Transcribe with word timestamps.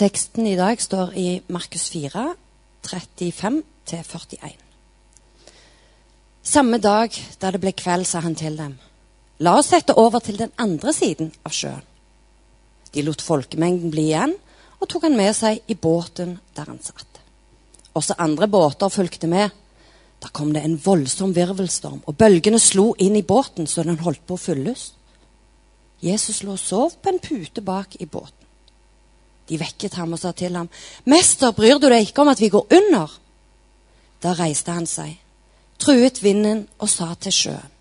Teksten 0.00 0.46
i 0.48 0.54
dag 0.56 0.80
står 0.80 1.10
i 1.12 1.42
Markus 1.52 1.90
4, 1.92 2.22
35-41. 2.88 4.54
Samme 6.40 6.78
dag 6.80 7.18
da 7.42 7.50
det 7.52 7.60
ble 7.60 7.74
kveld, 7.76 8.08
sa 8.08 8.22
han 8.24 8.32
til 8.32 8.56
dem, 8.56 8.78
la 9.44 9.58
oss 9.60 9.68
sette 9.74 9.92
over 10.00 10.24
til 10.24 10.40
den 10.40 10.54
andre 10.56 10.94
siden 10.96 11.28
av 11.44 11.52
sjøen. 11.52 11.84
De 12.96 13.04
lot 13.04 13.20
folkemengden 13.20 13.92
bli 13.92 14.06
igjen 14.08 14.32
og 14.78 14.88
tok 14.88 15.04
han 15.04 15.20
med 15.20 15.36
seg 15.36 15.60
i 15.68 15.76
båten 15.76 16.38
der 16.56 16.72
han 16.72 16.80
satt. 16.80 17.20
Også 17.92 18.16
andre 18.16 18.48
båter 18.48 18.88
fulgte 18.88 19.28
med. 19.28 19.52
Da 20.16 20.32
kom 20.32 20.56
det 20.56 20.64
en 20.64 20.80
voldsom 20.80 21.36
virvelstorm, 21.36 22.00
og 22.08 22.16
bølgene 22.16 22.56
slo 22.56 22.94
inn 22.96 23.20
i 23.20 23.26
båten 23.36 23.68
så 23.68 23.84
den 23.84 24.00
holdt 24.00 24.24
på 24.24 24.40
å 24.40 24.44
fylles. 24.48 24.94
Jesus 26.00 26.40
lå 26.40 26.56
og 26.56 26.64
sov 26.64 27.02
på 27.02 27.12
en 27.12 27.20
pute 27.20 27.60
bak 27.60 28.00
i 28.00 28.08
båten. 28.08 28.39
De 29.50 29.58
vekket 29.58 29.98
ham 29.98 30.14
og 30.14 30.20
sa 30.22 30.30
til 30.32 30.54
ham, 30.54 30.68
'Mester, 31.04 31.50
bryr 31.50 31.78
du 31.78 31.88
deg 31.90 32.06
ikke 32.06 32.22
om 32.22 32.28
at 32.30 32.40
vi 32.40 32.48
går 32.48 32.66
under?' 32.70 33.18
Da 34.22 34.32
reiste 34.32 34.70
han 34.70 34.86
seg, 34.86 35.16
truet 35.78 36.22
vinden 36.22 36.68
og 36.78 36.88
sa 36.88 37.14
til 37.14 37.32
sjøen, 37.32 37.72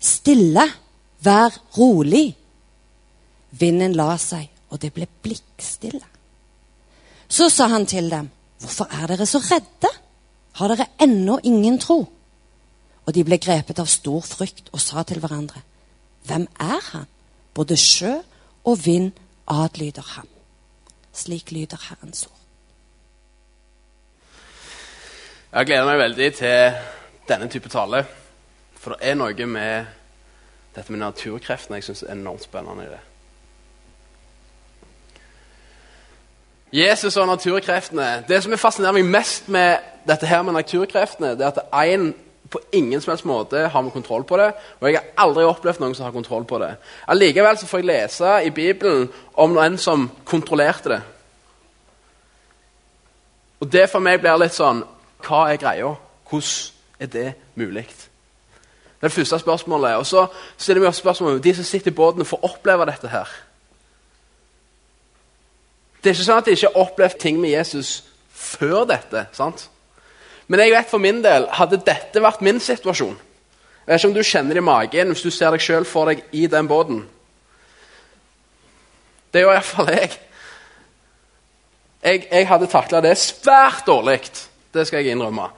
'Stille, 0.00 0.70
vær 1.20 1.50
rolig.' 1.78 2.36
Vinden 3.50 3.92
la 3.94 4.16
seg, 4.16 4.50
og 4.70 4.82
det 4.82 4.92
ble 4.92 5.06
blikkstille. 5.22 6.06
Så 7.28 7.48
sa 7.48 7.66
han 7.66 7.86
til 7.86 8.10
dem, 8.10 8.30
'Hvorfor 8.60 8.86
er 9.02 9.06
dere 9.06 9.26
så 9.26 9.38
redde? 9.38 9.90
Har 10.52 10.68
dere 10.68 10.86
ennå 11.00 11.38
ingen 11.42 11.78
tro?' 11.78 12.06
Og 13.06 13.14
de 13.14 13.24
ble 13.24 13.38
grepet 13.38 13.78
av 13.78 13.86
stor 13.86 14.20
frykt 14.20 14.70
og 14.72 14.80
sa 14.80 15.02
til 15.02 15.18
hverandre, 15.18 15.60
'Hvem 16.24 16.46
er 16.60 16.80
han?' 16.92 17.06
Både 17.54 17.76
sjø 17.76 18.14
og 18.64 18.86
vind 18.86 19.12
adlyder 19.46 20.14
ham. 20.16 20.28
Slik 21.12 21.50
lyder 21.50 21.88
Herrens 21.88 22.26
ord. 22.26 22.40
Jeg 25.52 25.66
gleder 25.66 25.84
meg 25.86 25.98
veldig 25.98 26.34
til 26.34 26.72
denne 27.28 27.48
type 27.48 27.68
tale. 27.68 28.04
For 28.74 28.94
det 28.94 29.10
er 29.10 29.14
noe 29.14 29.46
med 29.46 29.86
dette 30.74 30.92
med 30.92 30.98
naturkreftene 30.98 31.78
jeg 31.78 31.86
syns 31.86 32.02
er 32.02 32.16
enormt 32.16 32.42
spennende 32.42 32.84
i 32.84 32.90
det. 32.90 33.02
Jesus 36.74 37.16
og 37.16 37.28
naturkreftene. 37.30 38.24
Det 38.28 38.42
som 38.42 38.52
er 38.52 38.58
fascinerer 38.58 38.96
meg 38.96 39.06
mest 39.06 39.46
med 39.48 39.76
dette 40.08 40.26
her 40.26 40.42
med 40.42 40.56
naturkreftene, 40.56 41.36
det 41.38 41.46
er 41.46 41.52
at 41.52 41.92
én 41.94 42.10
på 42.50 42.60
ingen 42.72 43.00
som 43.00 43.10
helst 43.10 43.24
måte 43.24 43.66
har 43.68 43.82
vi 43.82 43.90
kontroll 43.90 44.24
på 44.24 44.36
det. 44.36 44.50
Og 44.80 44.88
jeg 44.88 44.98
har 44.98 45.24
aldri 45.24 45.44
opplevd 45.48 45.80
noen 45.80 45.94
som 45.96 46.06
har 46.06 46.14
kontroll 46.14 46.44
på 46.44 46.58
det. 46.62 46.74
Allikevel 47.08 47.58
så 47.58 47.66
får 47.66 47.82
jeg 47.82 47.88
lese 47.88 48.34
i 48.44 48.52
Bibelen 48.54 49.08
om 49.34 49.54
noen 49.56 49.78
som 49.80 50.10
kontrollerte 50.28 50.92
det. 50.92 51.00
Og 53.60 53.70
det 53.72 53.88
for 53.90 54.04
meg 54.04 54.20
blir 54.20 54.36
litt 54.40 54.56
sånn 54.56 54.82
Hva 55.24 55.46
er 55.48 55.56
greia? 55.56 55.94
Hvordan 56.28 57.00
er 57.00 57.08
det 57.08 57.28
mulig? 57.56 57.86
Det 57.88 59.06
er 59.06 59.08
det 59.08 59.16
første 59.16 59.38
spørsmålet. 59.40 59.96
Og 59.96 60.06
så 60.06 60.26
stiller 60.56 60.84
vi 60.84 60.88
oss 60.90 61.00
spørsmålet 61.00 61.44
de 61.44 61.54
som 61.56 61.64
sitter 61.64 61.92
i 61.92 61.94
båten, 61.94 62.24
får 62.28 62.44
oppleve 62.44 62.86
dette 62.90 63.08
her. 63.08 63.30
Det 66.02 66.10
er 66.10 66.16
ikke 66.18 66.26
sånn 66.26 66.42
at 66.42 66.48
de 66.48 66.56
ikke 66.58 66.68
har 66.68 66.82
opplevd 66.84 67.18
ting 67.20 67.40
med 67.40 67.54
Jesus 67.54 68.02
før 68.28 68.84
dette. 68.84 69.26
sant? 69.32 69.70
Men 70.46 70.60
jeg 70.60 70.74
vet 70.74 70.90
for 70.90 71.00
min 71.00 71.22
del, 71.24 71.46
hadde 71.56 71.80
dette 71.86 72.20
vært 72.20 72.42
min 72.44 72.60
situasjon 72.60 73.14
Jeg 73.16 73.88
vet 73.88 74.00
ikke 74.00 74.10
om 74.10 74.16
du 74.16 74.22
kjenner 74.24 74.56
det 74.56 74.60
i 74.60 74.66
magen 74.66 75.12
hvis 75.12 75.24
du 75.24 75.30
ser 75.32 75.54
deg 75.54 75.64
sjøl 75.64 75.86
for 75.88 76.10
deg 76.10 76.22
i 76.32 76.46
den 76.50 76.68
båten. 76.68 77.02
Det 79.32 79.42
gjør 79.42 79.56
iallfall 79.56 79.90
jeg. 79.92 80.14
jeg. 82.04 82.26
Jeg 82.30 82.48
hadde 82.48 82.70
takla 82.70 83.02
det 83.04 83.16
svært 83.18 83.84
dårlig. 83.88 84.20
Det 84.72 84.86
skal 84.86 85.02
jeg 85.02 85.16
innrømme. 85.16 85.48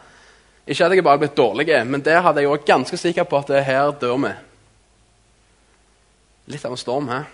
Ikke 0.67 0.89
at 0.89 0.95
jeg 0.97 1.05
bare 1.07 1.21
blitt 1.23 1.37
dårlig, 1.39 1.69
men 1.87 2.03
der 2.03 2.25
hadde 2.25 2.43
jeg 2.43 2.51
òg 2.51 2.65
ganske 2.67 2.99
sikker 2.99 3.29
på 3.29 3.39
at 3.39 3.53
det 3.53 3.63
her 3.69 3.93
dør 4.01 4.17
vi. 4.25 4.33
Litt 6.51 6.65
av 6.67 6.75
en 6.75 6.81
storm 6.81 7.11
her. 7.13 7.29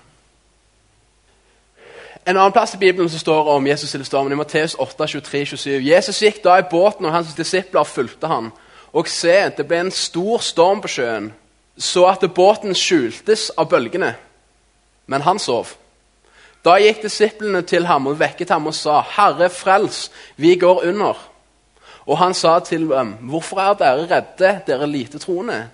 En 2.27 2.37
annen 2.37 2.53
plass 2.53 2.75
i 2.75 2.79
Bibelen 2.79 3.09
som 3.11 3.19
står 3.19 3.49
om 3.51 3.67
Jesus 3.67 3.95
i 3.95 4.05
stormen, 4.05 4.33
i 4.33 4.37
Matteus 4.39 4.77
8, 4.79 5.07
23, 5.07 5.47
27. 5.47 5.71
Jesus 5.83 6.21
gikk 6.23 6.39
da 6.45 6.61
i 6.61 6.69
båten, 6.71 7.07
og 7.07 7.13
hans 7.17 7.35
disipler 7.35 7.83
fulgte 7.83 8.31
han. 8.31 8.53
Og 8.95 9.09
se, 9.11 9.35
det 9.57 9.67
ble 9.67 9.81
en 9.83 9.91
stor 9.91 10.39
storm 10.39 10.85
på 10.85 10.91
sjøen, 10.93 11.33
så 11.75 12.05
at 12.13 12.23
båten 12.35 12.77
skjultes 12.79 13.49
av 13.59 13.67
bølgene. 13.73 14.13
Men 15.11 15.27
han 15.27 15.43
sov. 15.43 15.73
Da 16.63 16.77
gikk 16.79 17.03
disiplene 17.03 17.65
til 17.67 17.89
ham 17.91 18.07
og 18.07 18.21
vekket 18.21 18.55
ham 18.55 18.71
og 18.71 18.75
sa, 18.75 19.01
'Herre, 19.01 19.51
frels, 19.51 20.11
vi 20.37 20.55
går 20.55 20.85
under.' 20.87 21.29
Og 22.07 22.19
han 22.19 22.35
sa 22.35 22.59
til 22.59 22.89
dem, 22.89 23.17
'Hvorfor 23.21 23.59
er 23.59 23.75
dere 23.75 24.07
redde, 24.07 24.61
dere 24.67 24.87
lite 24.87 25.19
troende?' 25.19 25.69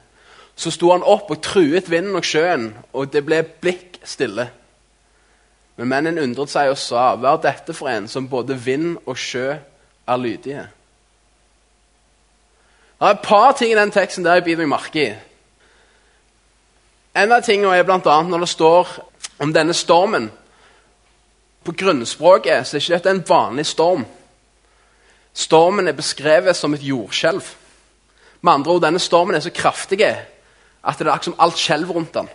Så 0.57 0.71
sto 0.71 0.91
han 0.93 1.03
opp 1.03 1.31
og 1.31 1.43
truet 1.43 1.91
vinden 1.91 2.17
og 2.17 2.25
sjøen, 2.25 2.77
og 2.93 3.13
det 3.13 3.25
ble 3.27 3.43
blikk 3.43 4.01
stille. 4.05 4.51
Men 5.79 5.93
mennene 5.93 6.25
undret 6.27 6.51
seg 6.51 6.73
og 6.73 6.81
sa, 6.81 7.13
hva 7.15 7.37
er 7.37 7.45
dette 7.45 7.75
for 7.77 7.91
en 7.93 8.09
som 8.11 8.27
både 8.29 8.57
vind 8.59 8.97
og 9.07 9.15
sjø 9.19 9.53
er 9.55 10.19
lydige? 10.19 10.65
Det 12.99 13.07
er 13.07 13.15
et 13.15 13.23
par 13.23 13.53
ting 13.55 13.71
i 13.71 13.79
den 13.79 13.95
teksten 13.95 14.27
der 14.27 14.41
jeg 14.41 14.49
biter 14.49 14.67
meg 14.67 14.73
merke 14.73 15.05
i. 15.05 15.13
En 17.19 17.35
av 17.35 17.45
tingene 17.47 17.77
er 17.79 17.87
annet 17.87 18.31
når 18.33 18.43
det 18.43 18.51
står 18.51 18.91
om 19.39 19.55
denne 19.55 19.75
stormen. 19.75 20.33
På 21.63 21.75
grunnspråket 21.79 22.67
så 22.67 22.77
er 22.77 22.83
ikke 22.83 22.97
dette 22.97 23.15
en 23.15 23.25
vanlig 23.29 23.67
storm. 23.71 24.03
Stormen 25.35 25.87
er 25.87 25.95
beskrevet 25.95 26.59
som 26.59 26.75
et 26.75 26.83
jordskjelv. 26.83 27.55
Med 28.41 28.53
andre 28.53 28.73
ord, 28.73 28.83
denne 28.83 28.99
stormen 29.03 29.39
er 29.39 29.47
så 29.47 29.55
kraftig 29.55 30.03
at 30.03 30.99
det 30.99 31.07
er 31.07 31.23
som 31.23 31.39
alt 31.39 31.59
skjelver 31.59 31.95
rundt 31.95 32.15
den. 32.15 32.27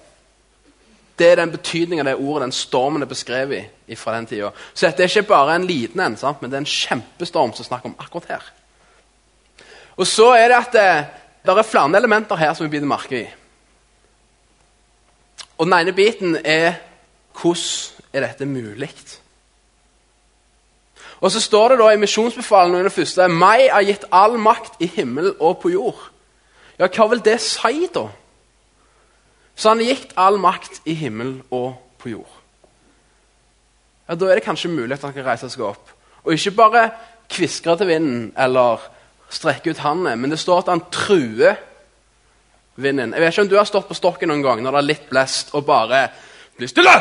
Det 1.24 1.30
er 1.32 1.40
den 1.40 1.54
betydningen 1.54 2.04
av 2.04 2.10
det 2.12 2.20
ordet, 2.20 2.42
den 2.44 2.52
stormen 2.52 3.02
er 3.06 3.08
beskrevet 3.08 3.96
fra 3.96 4.18
den 4.18 4.26
tida. 4.28 4.50
Så 4.74 4.90
dette 4.90 5.06
er 5.06 5.08
ikke 5.08 5.30
bare 5.30 5.56
en 5.56 5.68
liten 5.68 6.02
en, 6.04 6.18
sant? 6.20 6.42
men 6.42 6.52
det 6.52 6.58
er 6.58 6.64
en 6.66 6.68
kjempestorm 6.68 7.54
som 7.56 7.64
snakker 7.64 7.88
om 7.92 7.96
akkurat 7.96 8.28
her. 8.34 8.50
Og 9.96 10.08
så 10.10 10.34
er 10.36 10.52
det 10.52 10.58
at 10.58 10.74
det, 10.76 10.90
det 11.46 11.56
er 11.56 11.70
flere 11.70 11.98
elementer 11.98 12.36
her 12.36 12.52
som 12.54 12.68
vi 12.68 12.74
biter 12.74 12.90
merke 12.90 13.22
i. 13.22 13.24
Og 15.58 15.66
Den 15.70 15.78
ene 15.78 15.94
biten 15.96 16.36
er 16.44 16.82
hvordan 17.40 18.04
er 18.14 18.26
dette 18.28 18.46
mulig? 18.46 18.92
Og 21.22 21.32
så 21.32 21.40
står 21.40 21.70
det 21.70 21.80
da 21.80 21.88
i 21.94 22.02
misjonsbefalingen 22.02 22.84
det 22.84 22.92
første 22.92 23.30
meg 23.32 23.70
er 23.70 23.88
gitt 23.88 24.04
all 24.12 24.36
makt 24.36 24.82
i 24.84 24.92
himmel 24.92 25.32
og 25.40 25.62
på 25.64 25.72
jord. 25.72 26.10
Ja, 26.80 26.92
hva 26.92 27.08
vil 27.14 27.24
det 27.24 27.40
si, 27.40 27.88
da? 27.96 28.10
Så 29.56 29.70
han 29.70 29.84
gikk 29.84 30.14
all 30.18 30.40
makt 30.42 30.82
i 30.90 30.96
himmel 30.98 31.36
og 31.54 31.76
på 32.02 32.14
jord. 32.14 32.40
Ja, 34.10 34.16
Da 34.16 34.26
er 34.30 34.36
det 34.36 34.46
kanskje 34.46 34.72
mulig 34.72 34.94
at 34.94 35.02
han 35.02 35.14
kan 35.14 35.26
reise 35.26 35.50
seg 35.50 35.62
opp. 35.64 35.92
Og 36.24 36.34
ikke 36.34 36.56
bare 36.58 36.90
kviskre 37.30 37.78
til 37.78 37.88
vinden 37.88 38.34
eller 38.38 38.82
strekke 39.30 39.72
ut 39.72 39.82
hendene, 39.82 40.16
men 40.16 40.32
det 40.32 40.40
står 40.40 40.64
at 40.64 40.72
han 40.74 40.84
truer 40.92 41.56
vinden. 42.76 43.14
Jeg 43.14 43.22
vet 43.22 43.34
ikke 43.34 43.42
om 43.42 43.50
du 43.50 43.58
har 43.58 43.70
stått 43.70 43.88
på 43.88 43.98
stokken 43.98 44.30
noen 44.30 44.44
gang 44.44 44.64
når 44.64 44.72
det 44.72 44.82
er 44.82 44.90
litt 44.90 45.10
blest, 45.10 45.54
og 45.54 45.66
bare 45.66 46.08
blir 46.58 46.70
stille! 46.70 46.94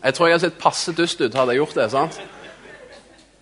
Jeg 0.00 0.14
tror 0.14 0.26
jeg 0.26 0.34
hadde 0.38 0.46
sett 0.48 0.60
passe 0.62 0.92
dust 0.96 1.20
ut 1.20 1.34
hadde 1.34 1.52
jeg 1.52 1.60
gjort 1.60 1.76
det. 1.76 1.90
sant? 1.92 2.20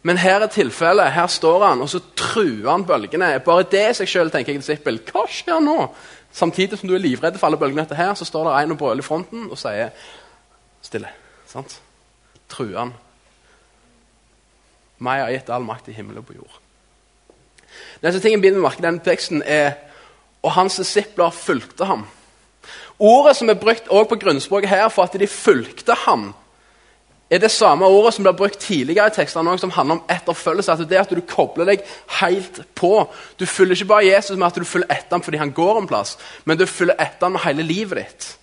Men 0.07 0.21
her 0.21 0.45
er 0.45 0.53
tilfellet. 0.53 1.13
Her 1.13 1.27
står 1.27 1.65
han, 1.67 1.83
og 1.83 1.91
så 1.91 2.01
truer 2.17 2.71
han 2.71 2.87
bølgene. 2.87 3.33
Bare 3.45 3.67
det 3.71 3.83
i 3.91 3.97
seg 3.99 4.11
sjøl 4.11 4.31
tenker 4.31 4.55
jeg 4.55 4.63
disippel. 4.63 5.01
Hva 5.11 5.25
skjer 5.31 5.61
nå? 5.65 5.89
Samtidig 6.33 6.79
som 6.79 6.91
du 6.91 6.95
er 6.95 7.03
livredd 7.03 7.39
for 7.39 7.49
alle 7.49 7.59
bølgene 7.59 7.83
etter 7.87 7.99
her, 7.99 8.15
så 8.15 8.29
står 8.29 8.47
det 8.49 8.55
en 8.61 8.77
og 8.77 8.79
brøler 8.79 9.03
i 9.03 9.07
fronten 9.07 9.49
og 9.49 9.59
sier 9.59 9.91
stille. 10.85 11.11
Sant? 11.49 11.81
Truer 12.53 12.79
han. 12.79 12.95
Meg 15.03 15.23
har 15.23 15.35
gitt 15.35 15.51
all 15.55 15.67
makt 15.67 15.91
i 15.91 15.97
himmel 15.97 16.21
og 16.21 16.29
på 16.29 16.39
jord. 16.39 16.57
Neste 18.03 18.21
ting 18.23 18.35
jeg 18.35 18.43
begynner 18.43 18.63
å 18.63 18.69
merke 18.69 18.85
denne 18.85 19.03
teksten 19.05 19.43
er 19.43 19.77
og 20.43 20.55
hans 20.55 20.79
disipler 20.79 21.35
fulgte 21.35 21.89
ham. 21.89 22.07
Ordet 22.99 23.37
som 23.39 23.51
er 23.51 23.59
brukt 23.59 23.89
også 23.89 24.11
på 24.11 24.19
grunnspråket 24.23 24.71
her 24.71 24.89
for 24.91 25.07
at 25.07 25.17
de 25.19 25.27
fulgte 25.31 25.95
ham, 26.07 26.33
er 27.31 27.39
det 27.39 27.51
samme 27.53 27.85
ordet 27.85 28.15
som 28.15 28.25
blir 28.25 28.37
brukt 28.37 28.59
tidligere 28.63 29.11
i 29.11 29.15
tekstene 29.19 29.59
som 29.61 29.71
handler 29.71 29.99
om 29.99 30.05
etterfølgelse. 30.09 30.73
at 30.73 30.89
det 30.89 30.97
er 30.97 31.01
at 31.01 31.11
Du 31.11 31.21
kobler 31.21 31.65
deg 31.65 31.85
helt 32.21 32.63
på. 32.75 33.09
Du 33.39 33.47
følger 33.47 33.75
ikke 33.75 33.85
bare 33.85 34.07
Jesus 34.07 34.37
med 34.37 34.47
at 34.47 34.55
du 34.55 34.65
følger 34.65 34.89
etter 34.91 35.17
ham 35.17 35.23
fordi 35.23 35.37
han 35.39 35.53
går 35.53 35.79
en 35.79 35.87
plass, 35.87 36.19
men 36.45 36.59
du 36.59 36.67
følger 36.67 36.95
etter 36.95 37.27
ham 37.27 37.33
med 37.33 37.41
hele 37.45 37.63
livet 37.63 37.99
ditt. 37.99 38.39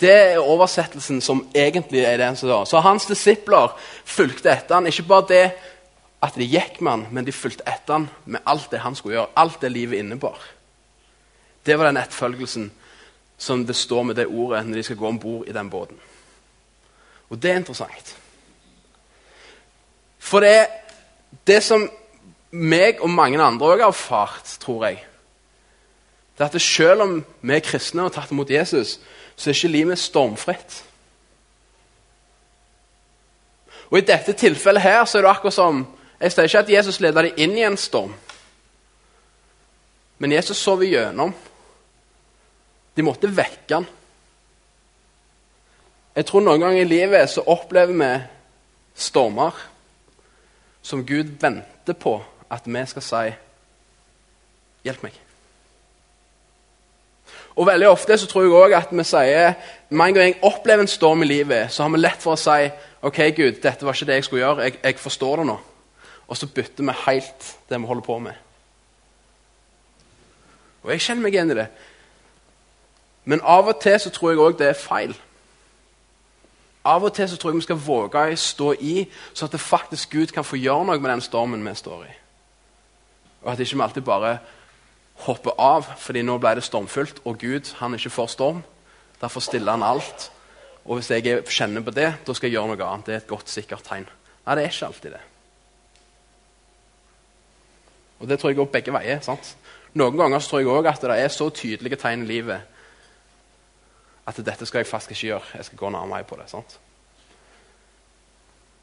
Det 0.00 0.12
er 0.12 0.38
oversettelsen 0.38 1.20
som 1.20 1.46
egentlig 1.54 2.04
er 2.04 2.16
det. 2.16 2.38
Så 2.38 2.80
hans 2.80 3.06
disipler 3.06 3.76
fulgte 4.04 4.50
etter 4.50 4.74
ham. 4.74 4.86
Ikke 4.86 5.02
bare 5.02 5.26
det 5.28 5.50
at 6.22 6.36
de 6.36 6.44
gikk 6.44 6.80
med 6.80 6.90
ham, 6.90 7.06
men 7.10 7.24
de 7.24 7.32
fulgte 7.32 7.64
etter 7.68 7.92
ham 7.92 8.08
med 8.24 8.40
alt 8.46 8.70
det 8.70 8.80
han 8.80 8.94
skulle 8.94 9.16
gjøre. 9.16 9.32
Alt 9.36 9.60
det 9.60 9.72
livet 9.72 9.98
innebar. 9.98 10.38
Det 11.66 11.78
var 11.78 11.84
den 11.84 12.00
etterfølgelsen 12.00 12.70
som 13.38 13.66
det 13.66 13.76
står 13.76 14.02
med 14.02 14.16
det 14.16 14.26
ordet 14.26 14.66
når 14.66 14.76
de 14.76 14.82
skal 14.82 14.96
gå 14.96 15.08
om 15.08 15.18
bord 15.18 15.48
i 15.48 15.52
den 15.52 15.70
båten. 15.70 15.96
Og 17.30 17.38
det 17.42 17.50
er 17.50 17.60
interessant. 17.60 18.16
For 20.18 20.42
det, 20.44 20.66
det 21.46 21.62
som 21.64 21.86
meg 22.50 23.00
og 23.00 23.10
mange 23.10 23.40
andre 23.42 23.72
òg 23.72 23.84
har 23.84 23.94
erfart, 23.94 24.56
tror 24.62 24.84
jeg, 24.88 25.04
det 26.38 26.46
er 26.46 26.54
at 26.56 26.62
selv 26.62 27.02
om 27.04 27.16
vi 27.42 27.54
er 27.54 27.64
kristne 27.64 28.02
og 28.02 28.10
har 28.10 28.22
tatt 28.22 28.30
imot 28.32 28.50
Jesus, 28.50 28.98
så 29.36 29.50
er 29.50 29.54
ikke 29.54 29.68
livet 29.68 30.00
stormfritt. 30.00 30.84
Og 33.90 33.98
I 33.98 34.06
dette 34.06 34.32
tilfellet 34.38 34.82
her 34.82 35.04
så 35.04 35.18
er 35.18 35.26
det 35.26 35.30
akkurat 35.34 35.54
som 35.54 35.86
Jeg 36.20 36.32
sier 36.32 36.44
ikke 36.44 36.58
at 36.58 36.70
Jesus 36.70 36.98
leder 37.00 37.24
dem 37.24 37.38
inn 37.40 37.54
i 37.56 37.62
en 37.64 37.78
storm. 37.80 38.10
Men 40.20 40.32
Jesus 40.32 40.58
sov 40.60 40.82
igjennom. 40.84 41.32
De 42.96 43.02
måtte 43.02 43.30
vekke 43.32 43.78
han. 43.78 43.86
Jeg 46.20 46.26
tror 46.28 46.42
noen 46.44 46.60
ganger 46.60 46.82
i 46.82 46.88
livet 46.88 47.30
så 47.32 47.40
opplever 47.48 47.96
vi 47.96 48.08
stormer 49.00 49.56
som 50.84 51.00
Gud 51.08 51.30
venter 51.40 51.96
på 51.96 52.18
at 52.52 52.66
vi 52.66 52.82
skal 52.86 53.02
si 53.02 53.30
'Hjelp 54.84 55.02
meg'. 55.02 55.16
Og 57.56 57.66
veldig 57.66 57.88
ofte 57.88 58.18
så 58.18 58.26
tror 58.26 58.42
jeg 58.42 58.52
også 58.52 58.76
at 58.76 58.96
vi 58.98 59.04
sier 59.04 59.54
Mange 59.90 60.14
ganger 60.14 60.34
jeg 60.34 60.44
opplever 60.44 60.80
en 60.80 60.88
storm 60.88 61.22
i 61.22 61.26
livet, 61.26 61.72
så 61.72 61.82
har 61.82 61.90
vi 61.90 61.98
lett 61.98 62.22
for 62.22 62.32
å 62.32 62.36
si 62.36 62.70
OK, 63.02 63.16
Gud, 63.36 63.62
dette 63.62 63.86
var 63.86 63.92
ikke 63.92 64.06
det 64.06 64.14
jeg 64.14 64.24
skulle 64.24 64.44
gjøre. 64.46 64.62
Jeg, 64.62 64.78
jeg 64.84 64.98
forstår 64.98 65.36
det 65.36 65.46
nå. 65.46 65.58
Og 66.28 66.36
så 66.36 66.46
bytter 66.46 66.84
vi 66.84 66.92
helt 67.06 67.56
det 67.68 67.80
vi 67.80 67.86
holder 67.86 68.02
på 68.02 68.18
med. 68.18 68.32
Og 70.82 70.90
jeg 70.90 71.00
kjenner 71.00 71.22
meg 71.22 71.32
igjen 71.32 71.50
i 71.50 71.54
det. 71.54 71.66
Men 73.24 73.40
av 73.40 73.68
og 73.68 73.80
til 73.80 74.00
så 74.00 74.10
tror 74.10 74.30
jeg 74.30 74.38
òg 74.38 74.58
det 74.58 74.68
er 74.68 74.72
feil. 74.72 75.16
Av 76.84 77.04
og 77.04 77.12
til 77.12 77.28
så 77.28 77.36
tror 77.36 77.52
jeg 77.52 77.60
vi 77.60 77.66
skal 77.66 77.82
våge 77.84 78.22
å 78.32 78.36
stå 78.40 78.70
i, 78.80 79.04
så 79.36 79.46
at 79.46 79.52
det 79.52 79.60
faktisk 79.60 80.14
Gud 80.16 80.32
kan 80.32 80.46
få 80.46 80.56
gjøre 80.56 80.86
noe 80.88 81.00
med 81.00 81.10
den 81.12 81.24
stormen 81.24 81.64
vi 81.66 81.74
står 81.76 82.06
i. 82.06 82.14
Og 83.42 83.52
at 83.52 83.60
ikke 83.60 83.76
vi 83.76 83.84
alltid 83.84 84.06
bare 84.06 84.38
hopper 85.26 85.56
av 85.60 85.88
fordi 86.00 86.22
nå 86.24 86.38
ble 86.40 86.54
det 86.56 86.64
stormfullt, 86.64 87.20
og 87.28 87.40
Gud 87.40 87.74
han 87.80 87.92
er 87.92 88.00
ikke 88.00 88.14
for 88.14 88.32
storm. 88.32 88.62
Derfor 89.20 89.44
stiller 89.44 89.76
han 89.76 89.84
alt. 89.84 90.30
Og 90.86 90.96
hvis 90.96 91.10
jeg 91.12 91.42
kjenner 91.44 91.84
på 91.84 91.92
det, 91.92 92.08
da 92.24 92.34
skal 92.34 92.48
jeg 92.48 92.56
gjøre 92.56 92.72
noe 92.72 92.86
annet. 92.86 93.06
Det 93.06 93.14
er 93.14 93.20
et 93.20 93.28
godt, 93.28 93.52
sikkert 93.52 93.84
tegn. 93.84 94.08
Nei, 94.46 94.56
det 94.56 94.64
er 94.64 94.72
ikke 94.72 94.88
alltid 94.88 95.12
det. 95.12 95.20
Og 98.20 98.28
det 98.28 98.38
tror 98.40 98.52
jeg 98.52 98.56
går 98.56 98.72
begge 98.72 98.94
veier. 98.96 99.20
sant? 99.24 99.54
Noen 100.00 100.16
ganger 100.16 100.40
så 100.40 100.54
tror 100.54 100.62
jeg 100.62 100.72
òg 100.72 100.88
at 100.88 101.04
det 101.04 101.18
er 101.20 101.32
så 101.34 101.50
tydelige 101.52 102.00
tegn 102.00 102.24
i 102.24 102.30
livet 102.30 102.79
at 104.38 104.46
dette 104.46 104.66
skal 104.66 104.82
jeg 104.82 104.90
faktisk 104.90 105.10
ikke 105.10 105.26
gjøre. 105.26 105.50
Jeg 105.54 105.64
skal 105.64 105.78
gå 105.78 105.90
nærmere 105.90 106.24
på 106.24 106.38
det. 106.40 106.50
sant? 106.50 106.78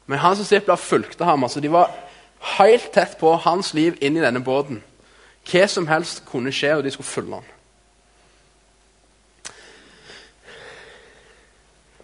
Men 0.06 0.18
hans 0.18 0.38
disipler 0.38 0.76
fulgte 0.76 1.24
ham. 1.24 1.44
altså 1.44 1.60
De 1.60 1.72
var 1.72 1.90
helt 2.58 2.92
tett 2.92 3.18
på 3.20 3.34
hans 3.36 3.74
liv 3.74 3.96
inn 4.00 4.16
i 4.16 4.24
denne 4.24 4.40
båten. 4.44 4.82
Hva 5.48 5.66
som 5.68 5.86
helst 5.88 6.24
kunne 6.28 6.52
skje, 6.52 6.76
og 6.76 6.84
de 6.84 6.90
skulle 6.90 7.08
følge 7.08 7.34
ham. 7.34 7.44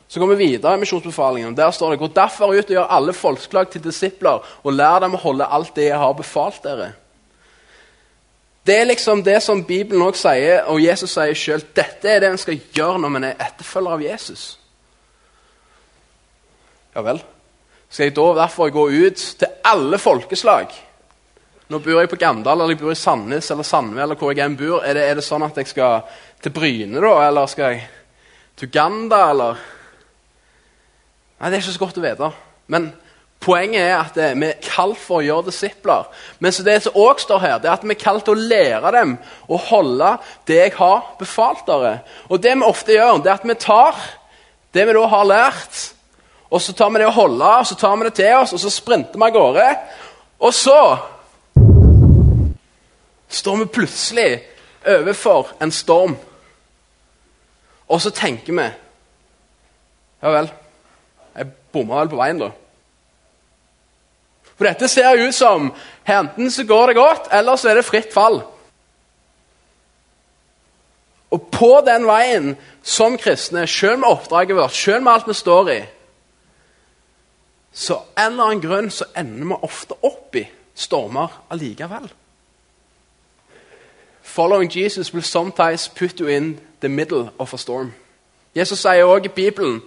Så 0.08 0.20
går 0.20 0.31
vi 0.35 0.46
videre 0.46 0.76
i 0.76 0.79
misjonsbefalingen. 0.79 1.56
Der 1.56 1.70
står 1.70 1.91
det 1.91 1.99
Gå 1.99 2.06
derfor 2.06 2.52
ut 2.52 2.69
og 2.69 2.76
gjør 2.76 2.93
alle 2.93 3.12
folkeslag 3.12 3.70
til 3.70 3.82
disipler, 3.85 4.44
og 4.62 4.73
lær 4.73 5.00
dem 5.02 5.17
å 5.17 5.23
holde 5.25 5.49
alt 5.50 5.75
det 5.76 5.88
jeg 5.88 5.99
har 5.99 6.12
befalt 6.12 6.62
dere. 6.62 6.93
Det 8.64 8.78
er 8.81 8.87
liksom 8.88 9.22
det 9.25 9.43
som 9.44 9.61
Bibelen 9.64 10.02
også 10.02 10.31
sier, 10.31 10.62
og 10.72 10.81
Jesus 10.81 11.12
sier 11.12 11.37
sjøl. 11.37 11.64
Dette 11.76 12.08
er 12.08 12.22
det 12.22 12.31
en 12.32 12.40
skal 12.40 12.56
gjøre 12.72 13.02
når 13.02 13.12
man 13.12 13.26
er 13.28 13.37
etterfølger 13.44 13.96
av 13.96 14.05
Jesus. 14.05 14.44
Ja 16.94 17.02
vel? 17.05 17.20
Skal 17.90 18.08
jeg 18.08 18.16
da 18.16 18.25
derfor 18.40 18.72
gå 18.72 18.87
ut 18.88 19.26
til 19.38 19.69
alle 19.69 20.00
folkeslag? 20.00 20.72
Nå 21.69 21.81
bor 21.81 22.00
jeg 22.00 22.11
på 22.12 22.20
Gandal, 22.20 22.61
eller 22.61 22.75
jeg 22.75 22.81
bor 22.81 22.93
i 22.93 22.99
Sandnes 22.99 23.50
eller 23.52 23.66
Sandve, 23.69 24.02
eller 24.02 24.19
hvor 24.20 24.32
jeg 24.32 24.44
enn 24.44 24.56
bor. 24.56 24.81
Er 24.84 24.96
det, 24.96 25.05
er 25.10 25.20
det, 25.20 25.25
sånn 25.25 25.44
at 25.46 25.60
jeg 25.60 25.69
skal 25.69 26.02
til 26.44 26.52
Bryne, 26.56 27.00
da? 27.05 27.12
Eller 27.28 27.49
skal 27.52 27.72
jeg 27.72 27.87
til 28.56 28.72
Uganda, 28.72 29.22
eller 29.31 29.62
Nei, 31.34 31.50
Det 31.50 31.56
er 31.56 31.62
ikke 31.64 31.72
så 31.75 31.81
godt 31.82 31.99
å 31.99 32.05
vite. 32.05 32.28
Men 32.72 32.93
poenget 33.44 33.82
er 33.82 33.96
at 34.00 34.17
vi 34.17 34.49
er 34.49 34.61
kalt 34.64 34.99
for 34.99 35.20
å 35.20 35.25
gjøre 35.25 35.49
disipler. 35.50 36.08
Men 36.41 36.55
det 36.67 36.76
som 36.82 36.96
også 36.96 37.29
står 37.29 37.43
her, 37.44 37.56
det 37.61 37.70
er 37.70 37.76
at 37.76 37.85
vi 37.85 37.94
er 37.94 38.00
kalt 38.00 38.25
til 38.26 38.35
å 38.35 38.46
lære 38.52 38.93
dem 38.96 39.17
å 39.46 39.58
holde 39.69 40.14
det 40.49 40.61
jeg 40.61 40.76
har 40.79 41.11
befalt 41.20 41.67
dere. 41.69 41.99
Og 42.29 42.43
det 42.43 42.55
vi 42.56 42.69
ofte 42.69 42.96
gjør, 42.96 43.20
det 43.23 43.32
er 43.32 43.38
at 43.38 43.49
vi 43.49 43.58
tar 43.61 44.06
det 44.75 44.87
vi 44.88 44.94
da 44.96 45.05
har 45.06 45.29
lært, 45.29 45.82
og 46.50 46.62
så 46.62 46.73
tar 46.75 46.91
vi 46.91 47.02
det 47.02 47.06
å 47.06 47.14
holde, 47.14 47.46
og 47.46 47.67
så 47.67 47.76
tar 47.79 47.94
vi 47.99 48.08
det 48.08 48.14
til 48.19 48.32
oss, 48.41 48.52
og 48.55 48.62
så 48.62 48.70
sprinter 48.70 49.19
vi 49.19 49.26
av 49.26 49.35
gårde. 49.35 49.69
Og 50.44 50.55
så 50.55 50.79
står 53.29 53.61
vi 53.62 53.70
plutselig 53.76 54.29
overfor 54.87 55.55
en 55.62 55.73
storm. 55.75 56.17
Og 57.88 58.02
så 58.02 58.11
tenker 58.14 58.56
vi 58.56 58.67
Ja 60.25 60.31
vel, 60.32 60.46
jeg 61.37 61.50
bomma 61.75 61.99
vel 62.00 62.08
på 62.14 62.17
veien, 62.17 62.38
da. 62.41 62.46
For 64.55 64.69
dette 64.69 64.89
ser 64.89 65.19
ut 65.19 65.35
som 65.35 65.73
enten 66.06 66.51
så 66.51 66.65
går 66.65 66.87
det 66.87 66.97
godt, 66.97 67.29
eller 67.33 67.56
så 67.56 67.71
er 67.71 67.81
det 67.81 67.87
fritt 67.89 68.12
fall. 68.15 68.43
Og 71.35 71.49
på 71.51 71.81
den 71.87 72.06
veien, 72.06 72.55
som 72.83 73.19
kristne, 73.19 73.67
selv 73.67 73.99
med 73.99 74.09
oppdraget 74.09 74.56
vårt, 74.56 74.73
selv 74.73 75.03
med 75.03 75.12
alt 75.12 75.29
vi 75.29 75.35
står 75.35 75.71
i, 75.73 75.81
så 77.75 77.97
en 78.15 78.33
eller 78.33 78.45
annen 78.45 78.62
grunn 78.62 78.91
så 78.91 79.09
ender 79.19 79.49
vi 79.51 79.56
ofte 79.67 79.97
opp 80.06 80.37
i 80.39 80.45
stormer 80.79 81.33
allikevel. 81.51 82.06
Following 84.23 84.71
Jesus 84.71 85.12
will 85.15 85.23
sometimes 85.23 85.89
put 85.89 86.21
you 86.21 86.29
in 86.29 86.61
the 86.81 86.89
middle 86.89 87.31
of 87.39 87.55
a 87.55 87.56
storm. 87.56 87.93
Jesus 88.55 88.79
sier 88.79 89.05
også 89.05 89.25
i 89.25 89.35
Bibelen 89.35 89.83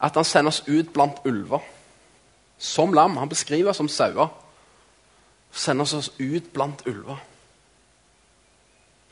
at 0.00 0.14
han 0.14 0.24
sender 0.24 0.54
oss 0.54 0.62
ut 0.68 0.92
blant 0.94 1.18
ulver. 1.24 1.58
Som 2.58 2.94
lam. 2.94 3.16
Han 3.16 3.28
beskriver 3.28 3.70
oss 3.70 3.76
som 3.76 3.88
sauer. 3.88 4.28
Sender 5.52 5.84
oss 5.84 6.12
ut 6.18 6.52
blant 6.52 6.82
ulver. 6.86 7.16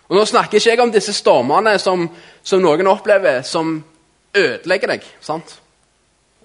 Og 0.09 0.17
Nå 0.17 0.25
snakker 0.25 0.59
ikke 0.59 0.71
jeg 0.71 0.81
om 0.81 0.93
disse 0.93 1.13
stormene 1.17 1.79
som, 1.79 2.09
som 2.43 2.61
noen 2.61 2.87
opplever, 2.87 3.43
som 3.43 3.79
ødelegger 4.37 4.91
deg. 4.95 5.07
sant? 5.21 5.61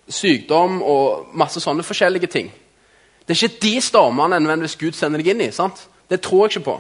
Sykdom 0.08 0.82
og 0.82 1.34
masse 1.36 1.60
sånne 1.60 1.84
forskjellige 1.84 2.28
ting. 2.32 2.54
Det 3.28 3.36
er 3.36 3.44
ikke 3.44 3.62
de 3.62 3.82
stormene 3.82 4.40
nødvendigvis 4.40 4.78
Gud 4.80 4.96
sender 4.96 5.20
deg 5.20 5.34
inn 5.34 5.42
i. 5.50 5.52
sant? 5.52 5.88
Det 6.10 6.22
tror 6.22 6.46
jeg 6.46 6.58
ikke 6.58 6.70
på. 6.70 6.78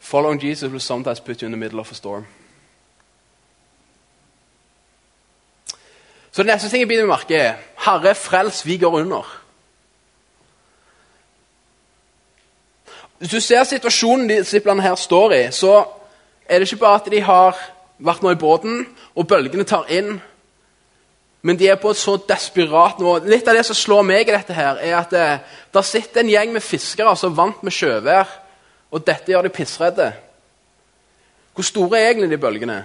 Following 0.00 0.42
Jesus 0.44 0.70
will 0.70 0.80
sometimes 0.80 1.20
put 1.20 1.40
you 1.40 1.46
in 1.46 1.52
the 1.52 1.60
middle 1.60 1.80
of 1.80 1.92
a 1.92 1.94
storm. 1.94 2.26
Så 6.30 6.42
det 6.42 6.52
neste 6.52 6.70
ting 6.70 6.84
jeg 6.84 6.88
begynner 6.90 7.08
å 7.08 7.14
merke 7.14 7.36
er 7.36 7.58
Herre, 7.84 8.14
frels, 8.14 8.62
vi 8.66 8.78
går 8.78 9.00
under. 9.02 9.26
Hvis 13.20 13.34
du 13.34 13.40
ser 13.44 13.66
situasjonen 13.68 14.30
disiplene 14.30 14.84
her 14.84 14.94
står 14.96 15.34
i, 15.36 15.42
så 15.52 15.82
er 16.46 16.58
det 16.58 16.70
ikke 16.70 16.84
bare 16.84 17.00
at 17.02 17.10
de 17.12 17.20
har 17.20 17.58
vært 18.00 18.22
nå 18.24 18.32
i 18.32 18.38
båten, 18.40 18.86
og 19.12 19.26
bølgene 19.28 19.66
tar 19.68 19.90
inn, 19.92 20.14
men 21.42 21.58
de 21.60 21.68
er 21.68 21.76
på 21.80 21.92
et 21.92 22.00
så 22.00 22.16
desperat 22.28 23.00
nivå. 23.00 23.18
Litt 23.28 23.48
av 23.48 23.56
det 23.56 23.66
som 23.68 23.76
slår 23.76 24.06
meg 24.08 24.28
i 24.28 24.32
dette, 24.32 24.56
her, 24.56 24.80
er 24.80 24.96
at 24.98 25.12
eh, 25.16 25.44
der 25.72 25.84
sitter 25.84 26.22
en 26.22 26.32
gjeng 26.32 26.54
med 26.54 26.64
fiskere 26.64 27.12
som 27.16 27.32
er 27.32 27.38
vant 27.42 27.62
med 27.66 27.74
sjøvær, 27.76 28.32
og 28.90 29.04
dette 29.06 29.32
gjør 29.32 29.48
de 29.48 29.54
pissredde. 29.54 30.10
Hvor 31.54 31.66
store 31.66 32.00
er 32.00 32.10
egentlig 32.10 32.30
de 32.32 32.40
bølgene? 32.40 32.80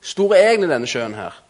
Hvor 0.00 0.10
stor 0.16 0.34
er 0.34 0.50
egentlig 0.50 0.74
denne 0.74 0.90
sjøen 0.90 1.14
her? 1.18 1.43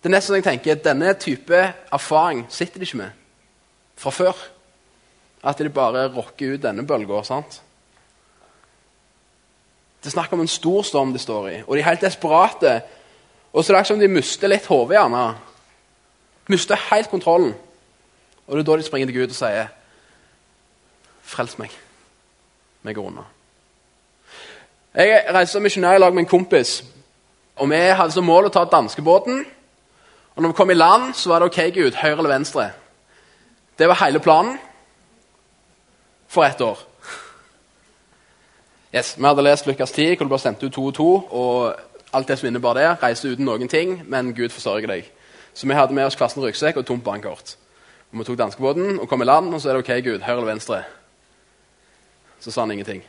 Det 0.00 0.08
er 0.08 0.14
nesten 0.14 0.38
jeg 0.38 0.44
tenker, 0.44 0.74
Denne 0.80 1.12
type 1.12 1.58
erfaring 1.92 2.46
sitter 2.48 2.80
de 2.80 2.88
ikke 2.88 2.96
med 2.96 3.10
fra 4.00 4.10
før. 4.10 4.36
At 5.44 5.58
de 5.58 5.68
bare 5.68 6.08
rocker 6.08 6.54
ut 6.54 6.62
denne 6.62 6.86
bølga. 6.86 7.22
sant? 7.22 7.62
Det 10.00 10.06
er 10.06 10.10
snakk 10.10 10.32
om 10.32 10.40
en 10.40 10.48
stor 10.48 10.82
storm 10.82 11.12
de 11.12 11.18
står 11.18 11.48
i, 11.48 11.62
og 11.66 11.76
de 11.76 11.80
er 11.80 11.88
helt 11.88 12.00
desperate. 12.00 12.82
Og 13.52 13.64
så 13.64 13.72
er 13.72 13.78
det 13.78 13.86
som 13.86 14.00
de 14.00 14.08
mister 14.08 14.48
litt 14.48 14.66
hodet, 14.66 14.96
gjerne. 14.96 15.34
Mister 16.48 16.76
helt 16.90 17.10
kontrollen. 17.10 17.54
Og 18.46 18.56
det 18.56 18.62
er 18.62 18.72
da 18.72 18.76
de 18.76 18.82
springer 18.82 19.06
til 19.06 19.16
Gud 19.16 19.28
og 19.28 19.34
sier 19.34 19.66
'Frels 21.22 21.58
meg. 21.58 21.70
Vi 22.82 22.92
går 22.92 23.10
unna'. 23.10 23.24
Jeg 24.94 25.24
reiste 25.34 25.52
som 25.52 25.62
misjonær 25.62 25.94
i 25.94 25.98
lag 25.98 26.14
med 26.14 26.22
en 26.22 26.26
kompis. 26.26 26.84
og 27.56 27.70
Vi 27.70 27.76
hadde 27.76 28.12
som 28.12 28.24
mål 28.24 28.44
å 28.44 28.48
ta 28.48 28.64
danskebåten 28.64 29.46
og 30.40 30.42
når 30.42 30.48
vi 30.48 30.56
kom 30.56 30.70
i 30.70 30.74
land, 30.74 31.14
så 31.14 31.28
var 31.28 31.38
det 31.38 31.46
OK, 31.46 31.74
Gud, 31.74 31.92
høyre 31.92 32.16
eller 32.16 32.28
venstre. 32.28 32.70
Det 33.78 33.88
var 33.88 34.04
hele 34.04 34.20
planen 34.20 34.58
for 36.28 36.44
ett 36.44 36.60
år. 36.60 36.78
Yes, 38.94 39.18
Vi 39.18 39.24
hadde 39.24 39.42
lest 39.42 39.66
Lukas 39.66 39.92
10, 39.92 40.06
hvor 40.16 40.24
det 40.24 40.28
ble 40.28 40.38
sendt 40.38 40.62
ut 40.62 40.72
to 40.72 40.86
og 40.86 40.94
to. 40.94 41.08
Og 41.30 41.74
alt 42.12 42.28
det 42.28 42.38
som 42.38 42.46
innebar 42.46 42.72
det, 42.74 43.02
reiste 43.02 43.28
uten 43.28 43.44
noen 43.44 43.68
ting, 43.68 44.02
men 44.08 44.34
Gud 44.34 44.48
forsørger 44.48 44.86
deg. 44.86 45.12
Så 45.54 45.66
vi 45.66 45.74
hadde 45.74 45.92
med 45.94 46.08
oss 46.08 46.16
klassen 46.16 46.42
ryggsekk 46.42 46.76
og 46.76 46.86
tomt 46.86 47.04
bankkort. 47.04 47.56
Og 48.12 48.18
Vi 48.18 48.24
tok 48.24 48.38
danskebåten 48.38 49.00
og 49.00 49.08
kom 49.08 49.22
i 49.22 49.24
land, 49.24 49.54
og 49.54 49.60
så 49.60 49.68
er 49.68 49.76
det 49.76 49.84
OK, 49.84 50.04
Gud, 50.04 50.20
høyre 50.20 50.36
eller 50.36 50.52
venstre? 50.52 50.82
Så 52.40 52.50
sa 52.50 52.60
han 52.60 52.70
ingenting. 52.70 53.04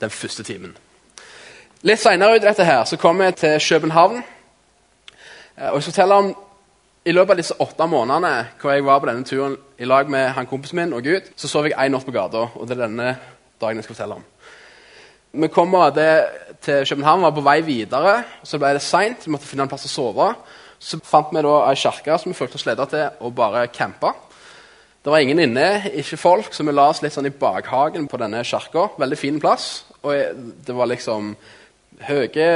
Den 0.00 0.10
første 0.10 0.42
timen. 0.42 0.76
Litt 1.82 2.00
seinere 2.00 2.36
ut 2.36 2.42
dette 2.42 2.64
her, 2.64 2.84
så 2.84 2.96
kom 2.96 3.18
vi 3.18 3.32
til 3.32 3.60
København. 3.68 4.22
Eh, 5.58 5.68
Og 5.68 5.74
jeg 5.74 5.82
skal 5.82 5.92
fortelle 5.92 6.14
om 6.14 6.32
i 7.04 7.12
løpet 7.12 7.34
av 7.34 7.40
disse 7.40 7.56
åtte 7.58 7.86
månedene 7.90 8.46
hvor 8.60 8.72
jeg 8.72 8.84
var 8.86 9.00
på 9.02 9.08
denne 9.10 9.26
turen 9.26 9.56
i 9.78 9.84
lag 9.84 10.10
med 10.10 10.28
han 10.36 10.46
kompisen 10.46 10.78
min 10.78 10.92
og 10.94 11.02
Gud, 11.02 11.32
så 11.36 11.48
sov 11.50 11.66
jeg 11.66 11.74
én 11.74 11.90
natt 11.90 12.06
på 12.06 12.14
gata. 12.14 12.46
Og 12.54 12.68
det 12.68 12.76
er 12.76 12.86
denne 12.86 13.16
dagen 13.60 13.80
jeg 13.80 13.84
skal 13.84 13.96
fortelle 13.96 14.20
om. 14.20 14.24
Vi 15.32 15.48
kom 15.48 15.72
det, 15.96 16.24
til 16.60 16.84
København, 16.86 17.22
var 17.22 17.30
på 17.32 17.40
vei 17.40 17.60
videre. 17.64 18.24
Så 18.44 18.58
ble 18.60 18.74
det 18.76 18.82
seint, 18.84 19.24
vi 19.26 19.32
måtte 19.32 19.48
finne 19.48 19.64
en 19.64 19.70
plass 19.70 19.88
å 19.88 19.90
sove. 19.90 20.28
Så 20.78 21.00
fant 21.02 21.32
vi 21.32 21.42
da 21.42 21.54
ei 21.70 21.78
kirke 21.78 22.18
som 22.18 22.30
vi 22.30 22.36
følte 22.36 22.58
oss 22.60 22.66
leda 22.66 22.86
til, 22.86 23.08
og 23.20 23.34
bare 23.34 23.66
campa. 23.72 24.12
Det 25.02 25.10
var 25.10 25.18
ingen 25.18 25.40
inne, 25.42 25.82
ikke 25.98 26.20
folk, 26.20 26.52
så 26.54 26.62
vi 26.62 26.74
la 26.74 26.84
oss 26.92 27.02
litt 27.02 27.14
sånn 27.14 27.26
i 27.26 27.34
bakhagen 27.34 28.06
på 28.06 28.20
denne 28.20 28.44
kirka. 28.46 28.90
Veldig 29.02 29.18
fin 29.18 29.40
plass. 29.42 29.84
Og 30.02 30.12
det 30.66 30.76
var 30.76 30.86
liksom 30.90 31.32
høye 32.06 32.50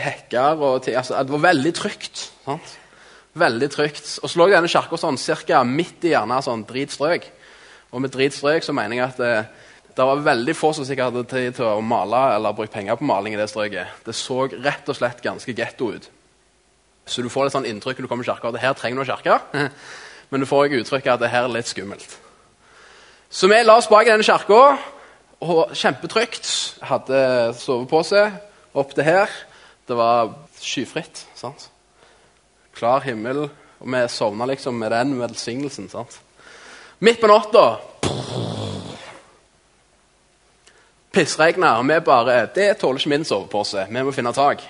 hekker 0.00 0.62
og. 0.62 0.88
Altså, 0.88 1.18
det 1.20 1.34
var 1.34 1.48
veldig 1.50 1.74
trygt. 1.76 2.31
Sant? 2.44 2.78
Veldig 3.38 3.68
trygt. 3.72 4.18
Og 4.20 4.28
så 4.28 4.38
lå 4.38 4.48
denne 4.52 4.68
kirka 4.68 4.98
sånn 5.00 5.16
ca. 5.16 5.62
midt 5.64 6.04
i 6.04 6.12
gjerne 6.12 6.40
sånn 6.44 6.66
dritstrøk. 6.68 7.28
Og 7.92 8.02
med 8.04 8.12
dritstrøk 8.12 8.64
så 8.64 8.74
mener 8.76 8.96
jeg 8.96 9.06
at 9.06 9.20
det, 9.20 9.34
det 9.96 10.06
var 10.08 10.24
veldig 10.24 10.54
få 10.56 10.72
som 10.76 10.84
sikkert 10.88 11.12
hadde 11.12 11.28
tid 11.28 11.56
til 11.56 11.68
å 11.68 11.84
male 11.84 12.20
eller 12.36 12.56
bruke 12.56 12.72
penger 12.72 12.96
på 13.00 13.08
maling 13.08 13.36
i 13.36 13.40
det 13.40 13.48
strøket. 13.52 14.04
Det 14.04 14.14
så 14.16 14.46
rett 14.52 14.88
og 14.88 14.98
slett 14.98 15.24
ganske 15.24 15.56
getto 15.56 15.92
ut. 15.96 16.08
Så 17.06 17.24
du 17.24 17.28
får 17.32 17.48
litt 17.48 17.56
sånn 17.56 17.68
inntrykk 17.68 17.98
når 17.98 18.06
du 18.06 18.10
kommer 18.10 18.26
i 18.26 18.30
kirka 18.30 18.52
at 18.52 18.62
her 18.62 18.76
trenger 18.78 19.02
du 19.02 19.10
kirke. 19.10 19.40
Men 20.30 20.40
du 20.40 20.48
får 20.48 20.66
også 20.66 20.84
uttrykket 20.84 21.16
at 21.16 21.24
det 21.24 21.32
her 21.32 21.48
er 21.48 21.56
litt 21.56 21.68
skummelt. 21.68 22.16
Så 23.32 23.48
vi 23.48 23.58
la 23.64 23.78
oss 23.80 23.88
bak 23.88 24.06
i 24.06 24.12
denne 24.12 24.24
kirka. 24.28 24.60
og 25.40 25.74
Kjempetrygt. 25.76 26.48
Hadde 26.84 27.20
sovepose 27.58 28.28
opp 28.76 28.92
til 28.96 29.08
her. 29.08 29.32
Det 29.88 29.96
var 29.96 30.34
skyfritt. 30.60 31.26
sant? 31.34 31.71
Klar 32.74 33.00
himmel. 33.00 33.48
Og 33.80 33.88
vi 33.92 34.02
sovna 34.08 34.46
liksom 34.46 34.74
med 34.74 34.90
den 34.90 35.18
velsignelsen. 35.20 35.88
sant? 35.88 36.20
Midt 36.98 37.20
på 37.20 37.26
natta 37.26 37.78
Pissregna, 41.12 41.78
og 41.78 41.88
vi 41.88 42.00
bare 42.00 42.46
Det 42.54 42.76
tåler 42.78 42.98
ikke 42.98 43.08
min 43.08 43.24
sovepose. 43.24 43.86
Vi 43.90 44.02
må 44.02 44.10
finne 44.10 44.32
tak. 44.32 44.62